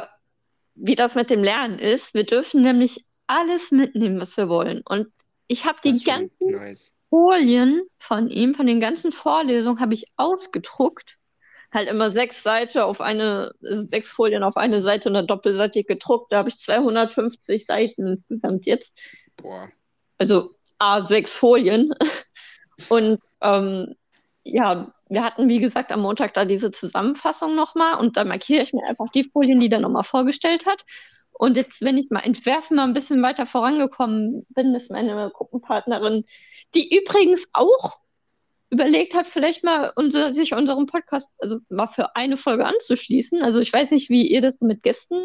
[0.76, 4.82] wie das mit dem Lernen ist, wir dürfen nämlich alles mitnehmen, was wir wollen.
[4.88, 5.08] Und
[5.48, 6.92] ich habe die ganzen nice.
[7.10, 11.18] Folien von ihm, von den ganzen Vorlesungen, habe ich ausgedruckt.
[11.74, 16.32] Halt immer sechs Seiten auf eine, sechs Folien auf eine Seite und eine doppelseitig gedruckt.
[16.32, 19.00] Da habe ich 250 Seiten insgesamt jetzt.
[19.38, 19.70] Boah.
[20.18, 21.94] Also A6 Folien.
[22.90, 23.96] Und ähm,
[24.44, 28.74] ja, wir hatten, wie gesagt, am Montag da diese Zusammenfassung nochmal und da markiere ich
[28.74, 30.84] mir einfach die Folien, die er nochmal vorgestellt hat.
[31.32, 36.26] Und jetzt, wenn ich mal entwerfen mal ein bisschen weiter vorangekommen bin, ist meine Gruppenpartnerin,
[36.76, 38.00] die übrigens auch
[38.72, 43.44] überlegt hat, vielleicht mal unser, sich unserem Podcast, also mal für eine Folge anzuschließen.
[43.44, 45.20] Also ich weiß nicht, wie ihr das mit Gästen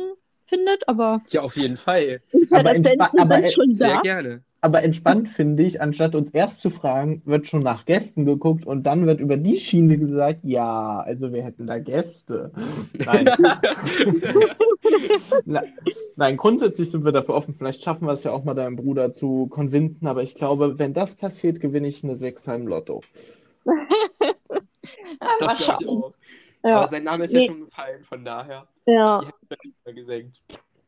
[0.47, 1.23] findet, aber.
[1.31, 2.21] Ja, auf jeden Fall.
[2.53, 2.71] Aber,
[3.19, 4.01] aber sind schon Sehr da.
[4.01, 4.45] gerne.
[4.63, 8.85] Aber entspannt finde ich, anstatt uns erst zu fragen, wird schon nach Gästen geguckt und
[8.85, 12.51] dann wird über die Schiene gesagt, ja, also wir hätten da Gäste.
[13.05, 13.31] Nein.
[15.45, 15.63] Na,
[16.17, 17.55] nein, grundsätzlich sind wir dafür offen.
[17.57, 20.95] Vielleicht schaffen wir es ja auch mal deinem Bruder zu konvinzen, aber ich glaube, wenn
[20.95, 23.03] das passiert, gewinne ich eine 6 im Lotto.
[25.21, 26.13] Das glaube ich auch.
[26.65, 26.79] Ja.
[26.81, 27.47] Aber sein Name ist Nee.
[27.47, 28.67] ja schon gefallen, von daher.
[28.87, 29.23] Ja.
[29.87, 30.41] Die gesenkt.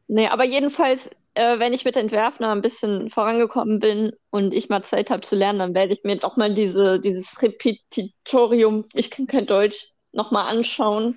[0.09, 4.69] Nee, aber jedenfalls, äh, wenn ich mit Entwerfen noch ein bisschen vorangekommen bin und ich
[4.69, 9.11] mal Zeit habe zu lernen, dann werde ich mir doch mal diese, dieses Repetitorium, ich
[9.11, 11.17] kann kein Deutsch, nochmal anschauen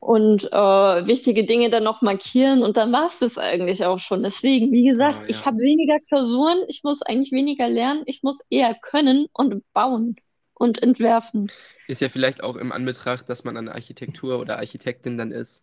[0.00, 4.22] und äh, wichtige Dinge dann noch markieren und dann war es das eigentlich auch schon.
[4.22, 5.46] Deswegen, wie gesagt, Ah, ich ja.
[5.46, 10.16] habe weniger Klausuren, ich muss eigentlich weniger lernen, ich muss eher können und bauen
[10.54, 11.52] und entwerfen.
[11.86, 15.62] Ist ja vielleicht auch im Anbetracht, dass man eine Architektur oder Architektin dann ist,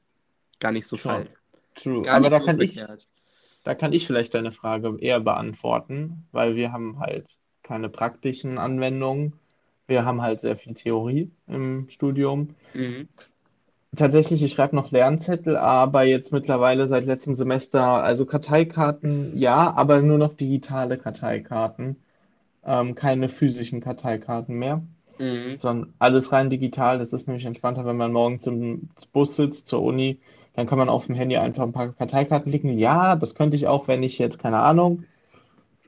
[0.59, 1.31] gar nicht so falsch.
[1.75, 2.03] True.
[2.03, 2.87] Gar Aber nicht da so kann ich.
[3.67, 7.25] Da kann ich vielleicht deine Frage eher beantworten, weil wir haben halt
[7.63, 9.33] keine praktischen Anwendungen.
[9.87, 12.55] Wir haben halt sehr viel Theorie im Studium.
[12.73, 13.09] Mhm.
[13.93, 20.01] Tatsächlich, ich schreibe noch Lernzettel, aber jetzt mittlerweile seit letztem Semester, also Karteikarten, ja, aber
[20.01, 21.97] nur noch digitale Karteikarten,
[22.65, 24.81] ähm, keine physischen Karteikarten mehr,
[25.19, 25.57] Mhm.
[25.57, 26.99] sondern alles rein digital.
[26.99, 30.19] Das ist nämlich entspannter, wenn man morgens im Bus sitzt zur Uni,
[30.57, 32.79] dann kann man auf dem Handy einfach ein paar Karteikarten klicken.
[32.79, 35.03] Ja, das könnte ich auch, wenn ich jetzt, keine Ahnung,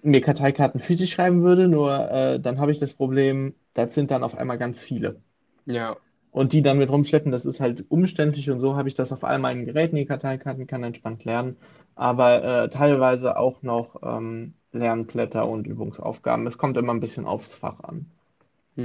[0.04, 4.24] mir Karteikarten physisch schreiben würde, nur äh, dann habe ich das Problem, das sind dann
[4.24, 5.22] auf einmal ganz viele.
[5.66, 5.98] Ja.
[6.30, 9.24] Und die dann mit rumschleppen, das ist halt umständlich und so habe ich das auf
[9.24, 11.58] all meinen Geräten, die Karteikarten, kann entspannt lernen.
[11.96, 16.46] Aber äh, teilweise auch noch ähm, Lernblätter und Übungsaufgaben.
[16.46, 18.06] Es kommt immer ein bisschen aufs Fach an.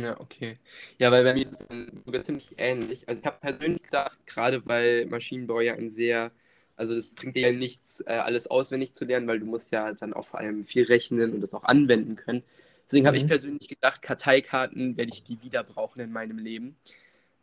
[0.03, 0.59] Ja, okay.
[0.99, 3.09] Ja, weil bei mir ist es dann sogar ziemlich ähnlich.
[3.09, 6.33] Also ich habe persönlich gedacht, gerade weil Maschinenbau ja ein sehr,
[6.75, 9.93] also das bringt dir ja nichts, äh, alles auswendig zu lernen, weil du musst ja
[9.93, 12.43] dann auch vor allem viel rechnen und das auch anwenden können.
[12.87, 13.29] Deswegen habe ich Mhm.
[13.29, 16.77] persönlich gedacht, Karteikarten werde ich die wieder brauchen in meinem Leben.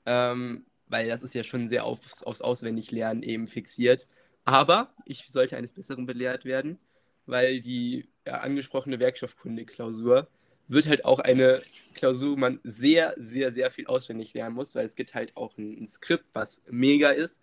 [0.05, 4.07] Ähm, weil das ist ja schon sehr aufs, aufs Auswendiglernen eben fixiert.
[4.43, 6.79] Aber ich sollte eines Besseren belehrt werden,
[7.25, 10.27] weil die ja, angesprochene Werkstoffkunde-Klausur
[10.71, 11.61] wird halt auch eine
[11.93, 15.57] Klausur, wo man sehr, sehr, sehr viel auswendig lernen muss, weil es gibt halt auch
[15.57, 17.41] ein, ein Skript, was mega ist.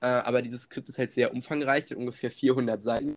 [0.00, 3.14] Äh, aber dieses Skript ist halt sehr umfangreich, hat ungefähr 400 Seiten.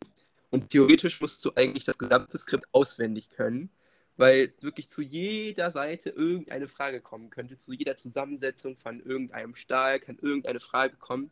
[0.49, 3.69] Und theoretisch musst du eigentlich das gesamte Skript auswendig können,
[4.17, 7.57] weil wirklich zu jeder Seite irgendeine Frage kommen könnte.
[7.57, 11.29] Zu jeder Zusammensetzung von irgendeinem Stahl kann irgendeine Frage kommen.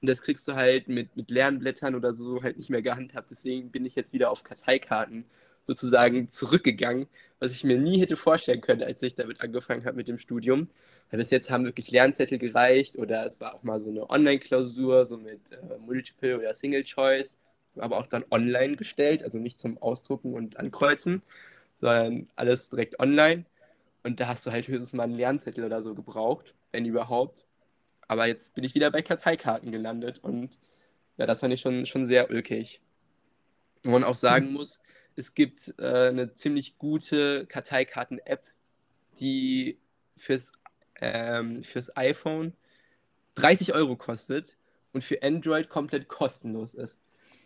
[0.00, 3.30] Und das kriegst du halt mit, mit Lernblättern oder so halt nicht mehr gehandhabt.
[3.30, 5.24] Deswegen bin ich jetzt wieder auf Karteikarten
[5.64, 7.06] sozusagen zurückgegangen,
[7.38, 10.68] was ich mir nie hätte vorstellen können, als ich damit angefangen habe mit dem Studium.
[11.10, 15.04] Weil bis jetzt haben wirklich Lernzettel gereicht oder es war auch mal so eine Online-Klausur,
[15.04, 17.38] so mit äh, Multiple oder Single Choice,
[17.76, 21.22] aber auch dann online gestellt, also nicht zum Ausdrucken und Ankreuzen,
[21.80, 23.44] sondern alles direkt online.
[24.04, 27.44] Und da hast du halt höchstens mal einen Lernzettel oder so gebraucht, wenn überhaupt.
[28.08, 30.58] Aber jetzt bin ich wieder bei Karteikarten gelandet und
[31.18, 32.80] ja, das fand ich schon, schon sehr ulkig.
[33.84, 34.78] Wo man auch sagen muss,
[35.16, 38.44] es gibt äh, eine ziemlich gute Karteikarten-App,
[39.20, 39.78] die
[40.16, 40.52] fürs,
[41.00, 42.54] ähm, fürs iPhone
[43.34, 44.56] 30 Euro kostet
[44.92, 46.98] und für Android komplett kostenlos ist.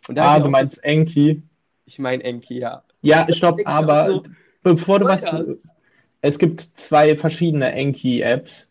[0.08, 1.36] Und da Ah, du meinst Enki.
[1.36, 1.42] so,
[1.86, 2.84] ich meine Enki, ja.
[3.02, 4.24] Ja, stopp, aber so,
[4.62, 5.68] bevor du was.
[6.22, 8.68] Es gibt zwei verschiedene Enki-Apps.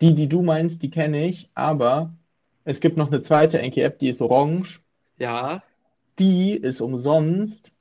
[0.00, 2.12] Die, die du meinst, die kenne ich, aber
[2.64, 4.80] es gibt noch eine zweite Enki-App, die ist orange.
[5.18, 5.62] Ja,
[6.18, 7.72] Die ist umsonst,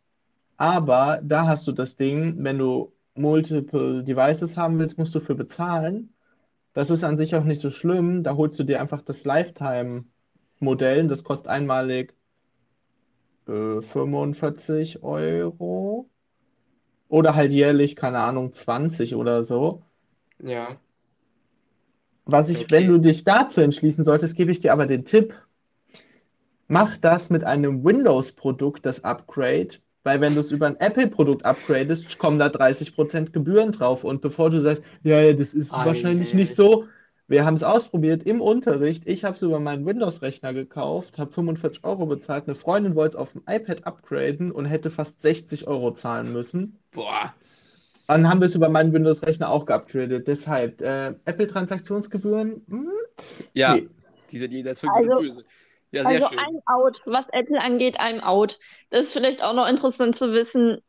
[0.58, 5.36] aber da hast du das Ding, wenn du multiple Devices haben willst, musst du für
[5.36, 6.14] bezahlen.
[6.74, 8.24] Das ist an sich auch nicht so schlimm.
[8.24, 11.08] Da holst du dir einfach das Lifetime-Modell.
[11.10, 12.16] Das kostet einmalig
[13.48, 16.10] äh, 45 Euro.
[17.10, 19.84] Oder halt jährlich, keine Ahnung, 20 oder so.
[20.40, 20.82] ja.
[22.26, 22.72] Was ich, Okay.
[22.72, 25.36] wenn du dich dazu entschließen solltest, gebe ich dir aber den Tipp.
[26.72, 29.72] Mach das mit einem Windows-Produkt, das Upgrade,
[30.04, 34.06] Weil wenn du es über ein Apple-Produkt upgradest, kommen da 30% Gebühren drauf.
[34.06, 36.86] Und bevor du sagst, ja, ja, das ist Ei, wahrscheinlich ei, nicht so.
[37.28, 39.04] Wir haben es ausprobiert im Unterricht.
[39.06, 42.46] Ich habe es über meinen Windows-Rechner gekauft, habe 45 Euro bezahlt.
[42.48, 46.80] Eine Freundin wollte es auf dem iPad upgraden und hätte fast 60 Euro zahlen müssen.
[46.94, 47.34] Boah.
[48.08, 50.26] Dann haben wir es über meinen Windows-Rechner auch geupgradet.
[50.26, 52.88] Deshalb, äh, Apple-Transaktionsgebühren, hm,
[53.54, 53.90] Ja, nee.
[54.32, 55.44] diese jenseits von Also- Böse.
[55.92, 56.40] Ja, sehr Also schön.
[56.40, 58.60] I'm out, was Apple angeht, I'm out.
[58.90, 60.82] Das ist vielleicht auch noch interessant zu wissen.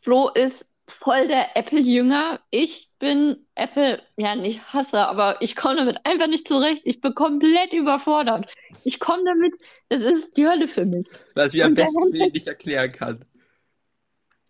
[0.00, 2.40] Flo ist voll der Apple-Jünger.
[2.50, 6.82] Ich bin Apple, ja, nicht Hasser, aber ich komme damit einfach nicht zurecht.
[6.84, 8.52] Ich bin komplett überfordert.
[8.84, 9.54] Ich komme damit,
[9.88, 11.08] das ist die Hölle für mich.
[11.34, 13.24] Was ich mir am besten nicht erklären kann.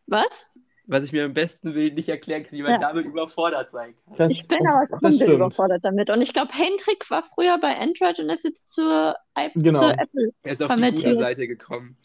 [0.06, 0.48] Was?
[0.86, 2.78] Was ich mir am besten Willen nicht erklären kann, wie man Ja.
[2.78, 4.16] damit überfordert sein kann.
[4.18, 6.10] Das, Ich bin aber komplett überfordert damit.
[6.10, 9.14] Und ich glaube, Hendrik war früher bei Android und ist jetzt zur,
[9.54, 9.78] Genau.
[9.80, 10.30] zur Apple.
[10.42, 11.04] Er ist auf die Konvertiert.
[11.06, 11.96] gute Seite gekommen.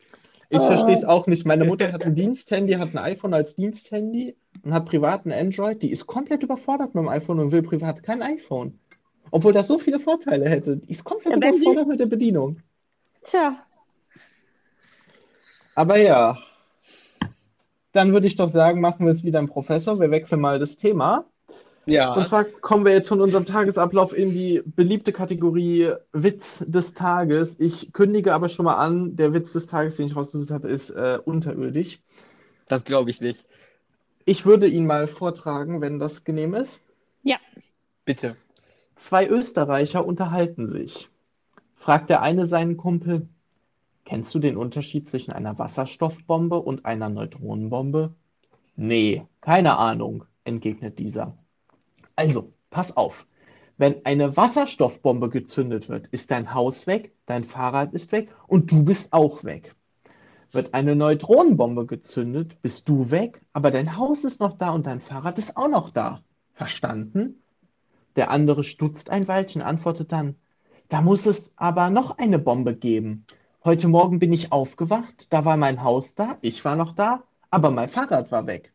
[0.50, 0.66] Ich Oh.
[0.68, 1.46] verstehe es auch nicht.
[1.46, 5.82] Meine Mutter hat ein Diensthandy, hat ein iPhone als Diensthandy und hat privat ein Android.
[5.84, 8.80] Die ist komplett überfordert mit dem iPhone und will privat kein iPhone.
[9.32, 10.78] Obwohl das so viele Vorteile hätte.
[10.78, 12.62] Die ist komplett Ja, wenn sie- überfordert mit der Bedienung.
[13.24, 13.58] Tja,
[15.76, 16.38] Aber ja,
[17.92, 20.00] dann würde ich doch sagen, machen wir es wieder im Professor.
[20.00, 21.26] Wir wechseln mal das Thema.
[21.86, 26.94] Ja, Und zwar kommen wir jetzt von unserem Tagesablauf in die beliebte Kategorie Witz des
[26.94, 27.60] Tages.
[27.60, 30.92] Ich kündige aber schon mal an, der Witz des Tages, den ich rausgesucht habe, ist
[30.92, 32.00] äh, unterirdisch.
[32.68, 33.46] das glaube ich nicht.
[34.26, 36.80] Ich würde ihn mal vortragen, wenn das genehm ist.
[38.06, 38.36] Bitte.
[38.96, 41.10] Zwei Österreicher unterhalten sich.
[41.74, 43.28] Fragt der eine seinen Kumpel,
[44.10, 48.16] kennst du den Unterschied zwischen einer Wasserstoffbombe und einer Neutronenbombe?
[48.76, 51.38] Nee, keine Ahnung, entgegnet dieser.
[52.16, 53.28] Also, pass auf.
[53.78, 58.84] Wenn eine Wasserstoffbombe gezündet wird, ist dein Haus weg, dein Fahrrad ist weg und du
[58.84, 59.76] bist auch weg.
[60.52, 65.02] Wird eine Neutronenbombe gezündet, bist du weg, aber dein Haus ist noch da und dein
[65.02, 66.24] Fahrrad ist auch noch da.
[66.54, 67.44] Verstanden?
[68.16, 70.34] Der andere stutzt ein Weilchen, antwortet dann,
[70.88, 73.28] da muss es aber noch eine Bombe geben.
[73.66, 77.72] Heute Morgen bin ich aufgewacht, da war mein Haus da, ich war noch da, aber
[77.72, 78.72] mein Fahrrad war weg.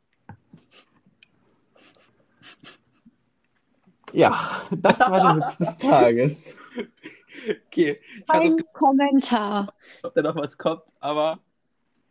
[4.13, 6.45] Ja, das war der Witz des Tages.
[7.67, 9.75] Okay, ich noch Kommentar.
[10.03, 11.41] ob da noch was kommt, aber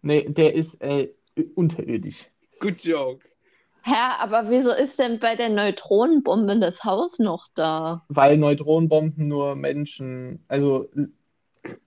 [0.01, 1.09] Nee, der ist äh,
[1.55, 2.29] unterirdisch.
[2.59, 3.25] good joke.
[3.83, 8.03] Hä, aber wieso ist denn bei der Neutronenbombe das Haus noch da?
[8.09, 10.89] Weil Neutronenbomben nur Menschen, also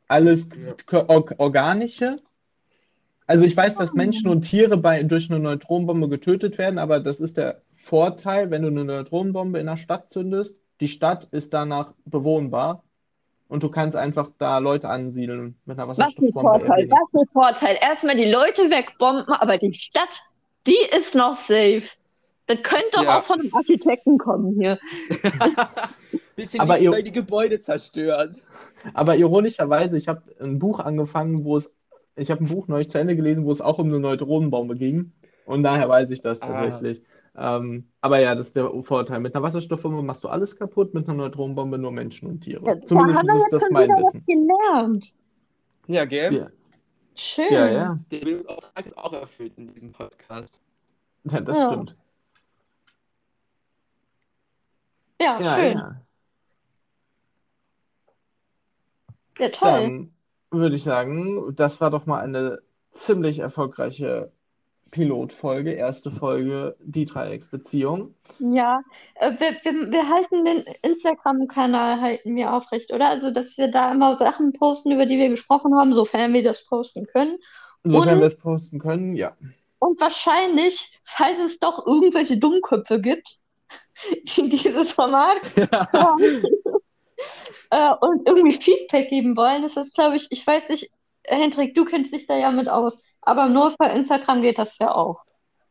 [0.09, 0.49] alles
[0.91, 1.05] Ja.
[1.09, 2.17] or organische.
[3.27, 7.21] Also ich weiß, dass Menschen und Tiere bei, durch eine Neutronenbombe getötet werden, aber das
[7.21, 10.57] ist der Vorteil, wenn du eine Neutronenbombe in der Stadt zündest.
[10.81, 12.85] Die Stadt ist danach bewohnbar
[13.49, 16.51] und du kannst einfach da Leute ansiedeln mit einer Was ein Wasserstoffbombe.
[16.61, 17.79] Vorteil, was ein Vorteil.
[17.81, 20.21] Erstmal die Leute wegbomben, aber die Stadt,
[20.67, 21.83] die ist noch safe.
[22.47, 23.19] Das könnte doch Ja.
[23.19, 24.79] auch von einem Architekten kommen hier.
[26.37, 28.37] Bitte Aber nicht die Gebäude zerstören.
[28.95, 31.75] Aber ironischerweise, ich habe ein Buch angefangen, wo es,
[32.15, 35.13] ich habe ein Buch neulich zu Ende gelesen, wo es auch um eine Neutronenbombe ging.
[35.47, 36.47] Und daher weiß ich das Ah.
[36.49, 37.03] tatsächlich.
[37.39, 39.21] Ähm, aber ja, das ist der Vorteil.
[39.21, 42.65] Mit einer Wasserstoffbombe machst du alles kaputt, mit einer Neutronenbombe nur Menschen und Tiere.
[42.67, 44.25] Ja, Zumindest da haben wir ist jetzt das schon mein wieder was Wissen.
[44.27, 45.15] gelernt.
[45.87, 46.35] Ja, gell?
[46.35, 46.51] Ja,
[47.15, 47.53] Schön.
[47.53, 50.61] ja, ja, Der Bildungsauftrag ist auch erfüllt in diesem Podcast.
[51.25, 51.67] ja das Ja.
[51.73, 51.97] stimmt.
[55.21, 55.83] Ja, Ja, schön.
[59.39, 59.47] Ja.
[59.47, 59.71] Ja, toll.
[59.81, 60.15] Dann
[60.51, 62.61] würde ich sagen, das war doch mal eine
[62.93, 64.33] ziemlich erfolgreiche
[64.91, 68.15] Pilotfolge, erste Folge, die Dreiecksbeziehung.
[68.39, 68.81] Ja,
[69.17, 73.09] äh, wir, wir, wir halten den Instagram-Kanal halten wir aufrecht, oder?
[73.09, 76.65] Also, dass wir da immer Sachen posten, über die wir gesprochen haben, sofern wir das
[76.65, 77.37] posten können.
[77.85, 79.37] Sofern Und- wir es posten können, ja.
[79.79, 83.39] Und wahrscheinlich, falls es doch irgendwelche Dummköpfe gibt,
[84.37, 85.39] die dieses Format
[85.93, 86.43] hören,
[87.71, 90.91] äh, und irgendwie Feedback geben wollen, ist das, glaube ich, ich weiß nicht,
[91.25, 94.95] Hendrik, du kennst dich da ja mit aus, aber nur für Instagram geht das ja
[94.95, 95.23] auch.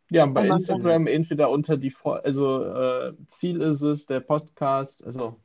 [0.10, 5.04] Ja, bei man Instagram entweder unter die, Vor also äh, Ziel ist es, der Podcast,
[5.04, 5.38] also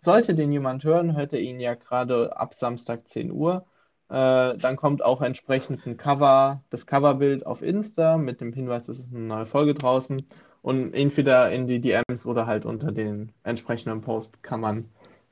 [0.00, 3.66] sollte den jemand hören, hört er ihn ja gerade ab Samstag 10 Uhr.
[4.08, 9.00] Äh, dann kommt auch entsprechend ein Cover, das Coverbild auf Insta mit dem Hinweis, es
[9.00, 10.26] ist eine neue Folge draußen.
[10.62, 14.90] Und entweder in die DMs oder halt unter den entsprechenden Post kann man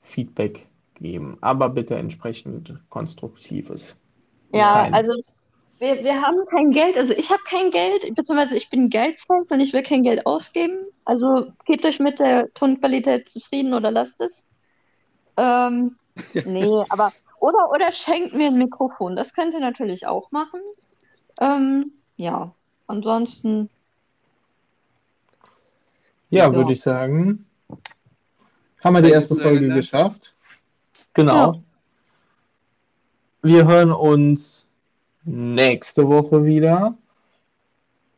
[0.08, 1.38] Feedback geben.
[1.40, 3.96] Aber bitte entsprechend konstruktives.
[4.52, 4.94] Ja, Nein.
[4.94, 5.12] also
[5.78, 9.60] wir, wir haben kein Geld, also ich habe kein Geld, beziehungsweise ich bin geldzeig und
[9.60, 10.78] ich will kein Geld ausgeben.
[11.04, 14.46] Also gebt euch mit der Tonqualität zufrieden oder lasst es.
[15.36, 15.96] Ähm,
[16.44, 19.14] nee, aber oder, oder schenkt mir ein Mikrofon.
[19.16, 20.60] Das könnt ihr natürlich auch machen.
[21.40, 22.52] Ähm, ja,
[22.88, 23.70] ansonsten.
[26.30, 26.54] Ja, Ja.
[26.54, 27.47] würde ich sagen,
[28.82, 29.76] haben wir die erste Folge zueinander?
[29.76, 30.34] geschafft.
[31.14, 31.52] Genau.
[31.52, 31.60] Ja.
[33.42, 34.66] Wir hören uns
[35.24, 36.96] nächste Woche wieder.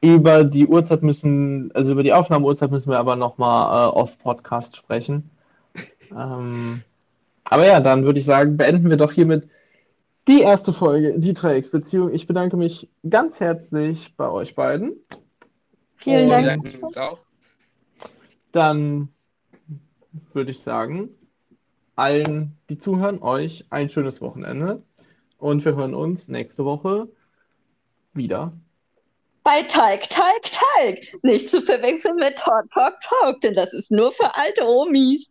[0.02, 5.28] Über die Uhrzeit müssen, also über die Aufnahmeuhrzeit müssen wir aber nochmal äh, off-Podcast sprechen.
[6.10, 6.82] ähm,
[7.44, 9.48] aber ja, dann würde ich sagen, beenden wir doch hiermit
[10.26, 12.14] die erste Folge, die Dreiecksbeziehung.
[12.14, 14.92] Ich bedanke mich ganz herzlich bei euch beiden.
[15.96, 16.46] Vielen Dank.
[16.46, 17.18] danken uns auch.
[18.52, 19.08] Dann
[20.32, 21.10] würde ich sagen,
[21.96, 24.82] allen, die zuhören, euch ein schönes Wochenende.
[25.38, 27.08] Und wir hören uns nächste Woche
[28.12, 28.52] wieder.
[29.42, 30.98] Bei Talk, Talk, Talk.
[31.22, 35.30] Nicht zu verwechseln mit Talk, Talk, Talk, denn das ist nur für alte Omis.